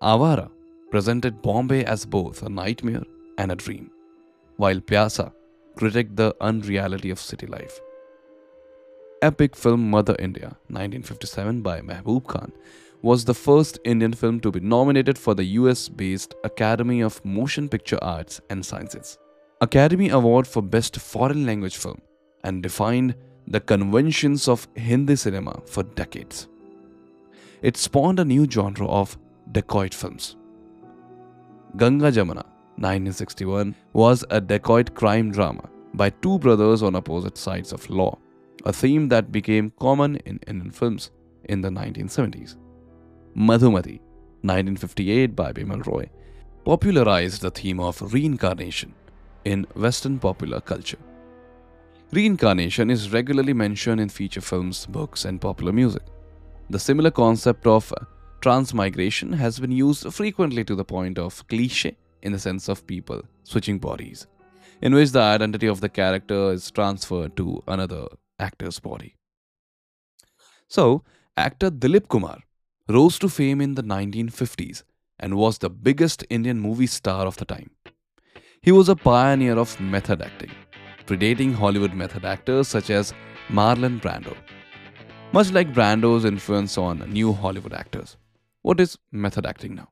Awara 0.00 0.50
presented 0.90 1.42
Bombay 1.42 1.84
as 1.84 2.04
both 2.04 2.42
a 2.42 2.48
nightmare 2.48 3.04
and 3.38 3.52
a 3.52 3.56
dream, 3.56 3.90
while 4.56 4.80
Pyasa 4.80 5.32
critiqued 5.76 6.16
the 6.16 6.34
unreality 6.40 7.10
of 7.10 7.20
city 7.20 7.46
life. 7.46 7.80
epic 9.22 9.56
film 9.56 9.90
Mother 9.90 10.14
India 10.18 10.48
1957 10.68 11.62
by 11.62 11.80
Mehboob 11.80 12.26
Khan 12.26 12.52
was 13.02 13.24
the 13.24 13.34
first 13.34 13.78
Indian 13.84 14.12
film 14.12 14.40
to 14.40 14.50
be 14.50 14.60
nominated 14.60 15.18
for 15.18 15.34
the 15.34 15.44
US 15.60 15.88
based 15.88 16.34
Academy 16.44 17.00
of 17.00 17.24
Motion 17.24 17.68
Picture 17.68 17.98
Arts 18.02 18.40
and 18.50 18.64
Sciences 18.64 19.18
Academy 19.60 20.10
Award 20.10 20.46
for 20.46 20.62
Best 20.62 20.98
Foreign 20.98 21.46
Language 21.46 21.76
Film 21.76 22.00
and 22.44 22.62
defined 22.62 23.14
the 23.46 23.60
conventions 23.60 24.48
of 24.48 24.68
Hindi 24.74 25.16
cinema 25.16 25.60
for 25.66 25.82
decades. 25.82 26.48
It 27.62 27.76
spawned 27.76 28.20
a 28.20 28.24
new 28.24 28.48
genre 28.50 28.86
of 28.86 29.16
dacoit 29.52 29.94
films. 29.94 30.36
Ganga 31.76 32.10
Jamuna 32.10 32.42
1961 32.76 33.74
was 33.92 34.24
a 34.30 34.40
dacoit 34.40 34.94
crime 34.94 35.30
drama 35.30 35.68
by 35.92 36.08
two 36.08 36.38
brothers 36.38 36.82
on 36.82 36.96
opposite 36.96 37.36
sides 37.36 37.70
of 37.70 37.90
law, 37.90 38.16
a 38.64 38.72
theme 38.72 39.08
that 39.08 39.30
became 39.30 39.70
common 39.78 40.16
in 40.24 40.40
Indian 40.46 40.70
films 40.70 41.10
in 41.50 41.60
the 41.60 41.68
1970s. 41.68 42.56
Madhumati 43.36 44.00
1958 44.40 45.36
by 45.36 45.52
Bimal 45.52 45.86
Roy 45.86 46.08
popularized 46.64 47.42
the 47.42 47.50
theme 47.50 47.78
of 47.78 48.00
reincarnation 48.14 48.94
in 49.44 49.66
Western 49.74 50.18
popular 50.18 50.62
culture. 50.62 51.02
Reincarnation 52.10 52.88
is 52.88 53.12
regularly 53.12 53.52
mentioned 53.52 54.00
in 54.00 54.08
feature 54.08 54.40
films, 54.40 54.86
books, 54.86 55.26
and 55.26 55.42
popular 55.42 55.72
music. 55.72 56.04
The 56.70 56.78
similar 56.78 57.10
concept 57.10 57.66
of 57.66 57.92
transmigration 58.40 59.32
has 59.32 59.58
been 59.58 59.72
used 59.72 60.12
frequently 60.12 60.64
to 60.64 60.74
the 60.74 60.84
point 60.84 61.18
of 61.18 61.46
cliche 61.48 61.96
in 62.22 62.32
the 62.32 62.38
sense 62.38 62.68
of 62.68 62.86
people 62.86 63.22
switching 63.44 63.78
bodies, 63.78 64.26
in 64.82 64.94
which 64.94 65.12
the 65.12 65.20
identity 65.20 65.66
of 65.66 65.80
the 65.80 65.88
character 65.88 66.52
is 66.52 66.70
transferred 66.70 67.36
to 67.36 67.62
another 67.66 68.06
actor's 68.38 68.78
body. 68.78 69.14
So, 70.68 71.04
actor 71.36 71.70
Dilip 71.70 72.08
Kumar 72.08 72.40
rose 72.88 73.18
to 73.20 73.28
fame 73.28 73.60
in 73.60 73.74
the 73.74 73.82
1950s 73.82 74.82
and 75.18 75.36
was 75.36 75.58
the 75.58 75.70
biggest 75.70 76.24
Indian 76.30 76.60
movie 76.60 76.86
star 76.86 77.26
of 77.26 77.36
the 77.36 77.44
time. 77.44 77.70
He 78.60 78.72
was 78.72 78.88
a 78.88 78.96
pioneer 78.96 79.58
of 79.58 79.78
method 79.80 80.22
acting, 80.22 80.50
predating 81.06 81.54
Hollywood 81.54 81.94
method 81.94 82.24
actors 82.24 82.68
such 82.68 82.90
as 82.90 83.14
Marlon 83.48 84.00
Brando. 84.00 84.36
Much 85.32 85.52
like 85.52 85.72
Brando's 85.72 86.24
influence 86.24 86.76
on 86.78 86.98
new 87.10 87.32
Hollywood 87.32 87.72
actors. 87.72 88.16
What 88.66 88.80
is 88.80 88.98
method 89.12 89.46
acting 89.46 89.76
now? 89.76 89.90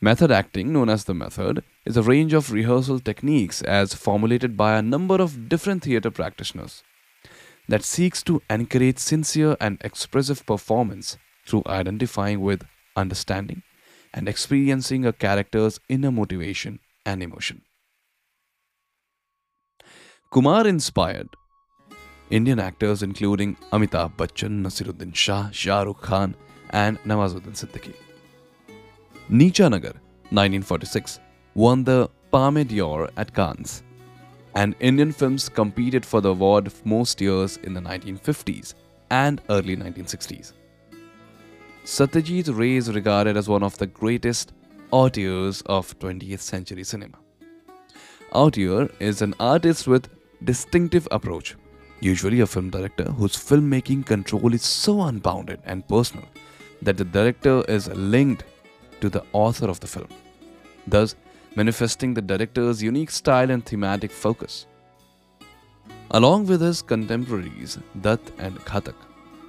Method 0.00 0.30
acting, 0.30 0.72
known 0.72 0.88
as 0.88 1.06
the 1.06 1.12
method, 1.12 1.64
is 1.84 1.96
a 1.96 2.04
range 2.04 2.32
of 2.32 2.52
rehearsal 2.52 3.00
techniques 3.00 3.62
as 3.62 3.94
formulated 3.94 4.56
by 4.56 4.78
a 4.78 4.82
number 4.94 5.16
of 5.16 5.48
different 5.48 5.82
theatre 5.82 6.12
practitioners 6.12 6.84
that 7.68 7.82
seeks 7.82 8.22
to 8.22 8.40
encourage 8.48 8.98
sincere 8.98 9.56
and 9.60 9.78
expressive 9.80 10.46
performance 10.46 11.16
through 11.48 11.64
identifying 11.66 12.40
with, 12.42 12.62
understanding, 12.94 13.64
and 14.14 14.28
experiencing 14.28 15.04
a 15.04 15.12
character's 15.12 15.80
inner 15.88 16.12
motivation 16.12 16.78
and 17.04 17.24
emotion. 17.24 17.62
Kumar 20.30 20.64
inspired 20.64 21.28
Indian 22.30 22.60
actors 22.60 23.02
including 23.02 23.56
Amitabh 23.72 24.16
Bachchan, 24.16 24.62
Nasiruddin 24.62 25.12
Shah, 25.12 25.50
Shah 25.50 25.82
Rukh 25.82 26.02
Khan, 26.02 26.36
and 26.70 27.02
Nawazuddin 27.04 27.54
Siddiqui. 27.54 27.94
Neecha 29.30 29.70
Nagar, 29.70 29.94
1946, 30.30 31.20
won 31.54 31.84
the 31.84 32.08
Palme 32.30 32.64
d'Or 32.64 33.08
at 33.16 33.34
Cannes, 33.34 33.82
and 34.54 34.74
Indian 34.80 35.12
films 35.12 35.48
competed 35.48 36.04
for 36.04 36.20
the 36.20 36.30
award 36.30 36.72
most 36.84 37.20
years 37.20 37.58
in 37.58 37.74
the 37.74 37.80
1950s 37.80 38.74
and 39.10 39.40
early 39.50 39.76
1960s. 39.76 40.52
Satyajit 41.84 42.56
Ray 42.56 42.76
is 42.76 42.92
regarded 42.94 43.36
as 43.36 43.48
one 43.48 43.62
of 43.62 43.78
the 43.78 43.86
greatest 43.86 44.52
auteurs 44.90 45.62
of 45.62 45.98
20th 45.98 46.40
century 46.40 46.84
cinema. 46.84 47.16
Auteur 48.32 48.90
is 49.00 49.22
an 49.22 49.34
artist 49.40 49.86
with 49.86 50.08
distinctive 50.44 51.08
approach, 51.10 51.56
usually 52.00 52.40
a 52.40 52.46
film 52.46 52.70
director 52.70 53.04
whose 53.04 53.36
filmmaking 53.36 54.04
control 54.04 54.52
is 54.52 54.62
so 54.62 55.02
unbounded 55.02 55.60
and 55.64 55.88
personal 55.88 56.26
that 56.82 56.96
the 56.96 57.04
director 57.04 57.62
is 57.68 57.88
linked 57.88 58.44
to 59.00 59.08
the 59.08 59.24
author 59.32 59.68
of 59.68 59.80
the 59.80 59.86
film, 59.86 60.08
thus 60.86 61.14
manifesting 61.54 62.14
the 62.14 62.22
director's 62.22 62.82
unique 62.82 63.10
style 63.10 63.50
and 63.50 63.64
thematic 63.64 64.10
focus. 64.10 64.66
Along 66.12 66.46
with 66.46 66.60
his 66.60 66.80
contemporaries 66.82 67.78
Dutt 68.00 68.20
and 68.38 68.56
Ghatak, 68.64 68.94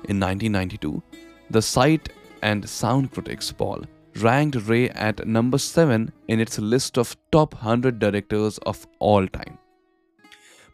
in 0.07 0.19
1992, 0.19 1.01
the 1.49 1.61
Sight 1.61 2.09
and 2.41 2.67
Sound 2.67 3.11
critics 3.11 3.51
poll 3.51 3.83
ranked 4.17 4.55
Ray 4.67 4.89
at 4.89 5.25
number 5.27 5.57
7 5.57 6.11
in 6.27 6.39
its 6.39 6.57
list 6.59 6.97
of 6.97 7.15
top 7.31 7.53
100 7.53 7.99
directors 7.99 8.57
of 8.59 8.85
all 8.99 9.27
time. 9.27 9.57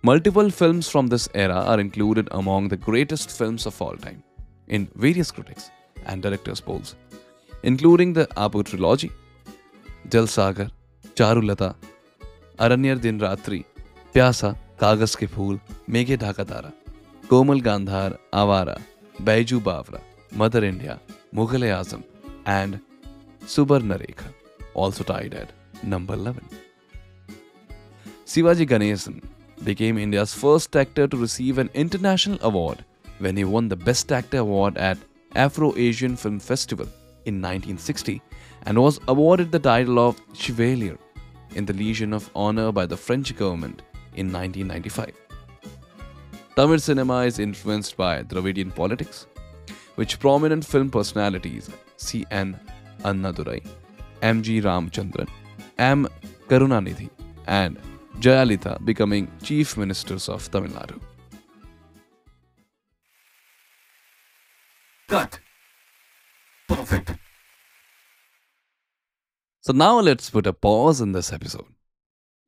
Multiple 0.04 0.50
films 0.50 0.88
from 0.88 1.08
this 1.08 1.28
era 1.34 1.56
are 1.56 1.80
included 1.80 2.28
among 2.32 2.68
the 2.68 2.78
greatest 2.78 3.36
films 3.36 3.66
of 3.66 3.82
all 3.82 3.98
time 3.98 4.24
in 4.68 4.88
various 4.96 5.32
critics 5.32 5.72
and 6.06 6.22
directors' 6.22 6.62
polls, 6.62 6.96
including 7.64 8.14
the 8.14 8.28
Apu 8.38 8.64
trilogy, 8.66 9.12
Jal 10.10 10.28
Sagar, 10.28 10.70
Charulata, 11.16 11.76
Aranyer 12.60 13.00
Din 13.00 13.20
Ratri, 13.20 13.66
Pyasa, 14.14 14.56
Kagaz 14.78 15.16
Ke 15.18 15.30
Phool, 15.30 15.60
Meghe 15.90 16.18
Dhaka 16.18 16.48
Tara, 16.48 16.74
Komal 17.28 17.60
Gandhar, 17.60 18.18
Awara, 18.32 18.80
Baiju 19.22 19.60
Bawra, 19.60 20.02
Mother 20.32 20.64
India, 20.64 21.00
Mughal 21.34 21.64
Azam, 21.80 22.04
and 22.46 22.80
Subarnarekha, 23.44 24.28
also 24.74 25.04
tied 25.04 25.34
at 25.34 25.52
number 25.84 26.14
11. 26.14 26.48
Sivaji 28.26 28.68
Ganesan 28.68 29.24
became 29.64 29.98
India's 29.98 30.34
first 30.34 30.76
actor 30.76 31.08
to 31.08 31.18
receive 31.18 31.58
an 31.58 31.70
international 31.74 32.38
award 32.42 32.84
when 33.20 33.38
he 33.38 33.44
won 33.44 33.70
the 33.70 33.76
Best 33.76 34.12
Actor 34.12 34.40
award 34.40 34.78
at 34.78 34.98
Afro 35.36 35.76
Asian 35.76 36.16
Film 36.16 36.40
Festival 36.40 36.86
in 37.26 37.42
1960 37.42 38.22
and 38.66 38.78
was 38.78 39.00
awarded 39.08 39.52
the 39.52 39.60
title 39.60 40.00
of 40.00 40.20
Chevalier 40.34 40.98
in 41.56 41.66
the 41.66 41.74
Legion 41.74 42.14
of 42.14 42.30
Honor 42.36 42.72
by 42.72 42.86
the 42.86 42.98
French 42.98 43.36
government 43.36 43.82
in 44.16 44.32
1995. 44.32 45.12
Tamil 46.56 46.80
cinema 46.80 47.20
is 47.26 47.40
influenced 47.40 47.98
by 47.98 48.22
Dravidian 48.24 48.72
politics, 48.72 49.28
which 49.96 50.20
prominent 50.20 50.66
film 50.66 50.90
personalities 50.90 51.70
C.N. 51.98 52.60
Annadurai, 53.04 53.66
M.G. 54.22 54.62
Ramchandran, 54.62 55.28
M. 55.78 56.08
Karunanidhi, 56.48 57.10
and 57.48 57.78
Jayalalitha 58.20 58.84
becoming 58.86 59.30
chief 59.44 59.76
ministers 59.76 60.30
of 60.30 60.50
Tamil 60.50 60.72
Nadu. 60.72 61.00
Cut. 65.08 65.40
Perfect. 66.68 67.14
So 69.62 69.74
now 69.74 70.00
let's 70.00 70.30
put 70.30 70.48
a 70.48 70.54
pause 70.54 71.02
in 71.02 71.12
this 71.12 71.32
episode. 71.34 71.66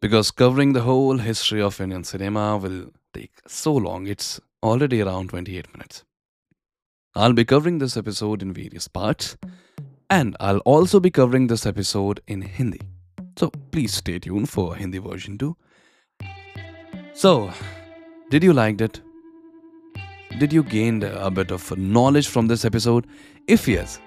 Because 0.01 0.29
covering 0.31 0.73
the 0.73 0.81
whole 0.81 1.17
history 1.17 1.61
of 1.61 1.81
Indian 1.81 2.03
cinema 2.03 2.57
will 2.57 2.91
take 3.13 3.31
so 3.47 3.73
long, 3.73 4.05
it's 4.05 4.39
already 4.61 5.01
around 5.01 5.29
28 5.29 5.73
minutes. 5.73 6.03
I'll 7.15 7.33
be 7.33 7.45
covering 7.45 7.79
this 7.79 7.97
episode 7.97 8.43
in 8.43 8.53
various 8.53 8.87
parts, 8.87 9.37
and 10.09 10.37
I'll 10.39 10.59
also 10.59 10.99
be 10.99 11.09
covering 11.09 11.47
this 11.47 11.65
episode 11.65 12.21
in 12.27 12.41
Hindi. 12.41 12.81
So 13.37 13.49
please 13.71 13.95
stay 13.95 14.19
tuned 14.19 14.49
for 14.49 14.75
Hindi 14.75 14.99
version 14.99 15.37
too. 15.37 15.57
So, 17.13 17.51
did 18.29 18.43
you 18.43 18.53
like 18.53 18.79
it? 18.81 19.01
Did 20.37 20.53
you 20.53 20.61
gain 20.61 21.01
a 21.03 21.31
bit 21.31 21.51
of 21.51 21.75
knowledge 21.77 22.27
from 22.27 22.47
this 22.47 22.63
episode? 22.63 23.07
If 23.47 23.67
yes, 23.67 23.99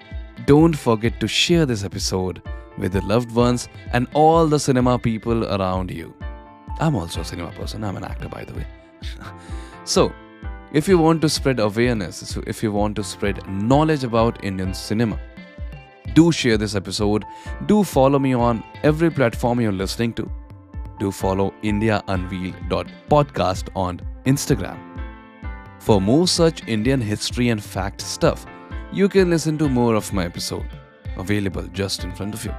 don't 0.45 0.73
forget 0.73 1.19
to 1.19 1.27
share 1.27 1.65
this 1.65 1.83
episode 1.83 2.41
with 2.77 2.93
your 2.93 3.03
loved 3.03 3.35
ones 3.35 3.67
and 3.91 4.07
all 4.13 4.47
the 4.47 4.57
cinema 4.57 4.97
people 4.97 5.43
around 5.45 5.91
you. 5.91 6.13
I'm 6.79 6.95
also 6.95 7.19
a 7.21 7.25
cinema 7.25 7.51
person, 7.51 7.83
I'm 7.83 7.97
an 7.97 8.05
actor 8.05 8.29
by 8.29 8.45
the 8.45 8.53
way. 8.53 8.65
so, 9.83 10.13
if 10.71 10.87
you 10.87 10.97
want 10.97 11.21
to 11.23 11.27
spread 11.27 11.59
awareness, 11.59 12.37
if 12.47 12.63
you 12.63 12.71
want 12.71 12.95
to 12.95 13.03
spread 13.03 13.45
knowledge 13.49 14.05
about 14.05 14.41
Indian 14.41 14.73
cinema, 14.73 15.19
do 16.13 16.31
share 16.31 16.57
this 16.57 16.75
episode. 16.75 17.25
Do 17.65 17.83
follow 17.83 18.19
me 18.19 18.33
on 18.33 18.63
every 18.83 19.11
platform 19.11 19.59
you're 19.59 19.73
listening 19.73 20.13
to. 20.13 20.31
Do 20.97 21.11
follow 21.11 21.53
IndiaUnveiled.podcast 21.63 23.67
on 23.75 23.99
Instagram. 24.25 24.90
For 25.81 25.99
more 25.99 26.27
such 26.27 26.67
Indian 26.67 27.01
history 27.01 27.49
and 27.49 27.61
fact 27.61 28.01
stuff, 28.01 28.45
you 28.93 29.09
can 29.09 29.31
listen 29.31 29.57
to 29.57 29.67
more 29.67 29.95
of 29.95 30.13
my 30.13 30.25
episode, 30.25 30.67
available 31.17 31.63
just 31.73 32.03
in 32.03 32.13
front 32.13 32.35
of 32.35 32.45
you. 32.45 32.53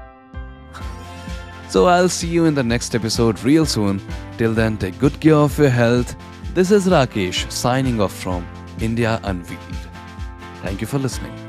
So 1.68 1.86
I'll 1.86 2.08
see 2.08 2.26
you 2.26 2.46
in 2.46 2.54
the 2.56 2.64
next 2.64 2.96
episode 2.96 3.40
real 3.44 3.64
soon. 3.64 4.02
Till 4.38 4.52
then, 4.52 4.76
take 4.76 4.98
good 4.98 5.20
care 5.20 5.36
of 5.36 5.56
your 5.56 5.70
health. 5.70 6.16
This 6.52 6.72
is 6.72 6.88
Rakesh 6.88 7.48
signing 7.52 8.00
off 8.00 8.12
from 8.12 8.44
India 8.80 9.20
Unveiled. 9.22 9.88
Thank 10.62 10.80
you 10.80 10.88
for 10.88 10.98
listening. 10.98 11.41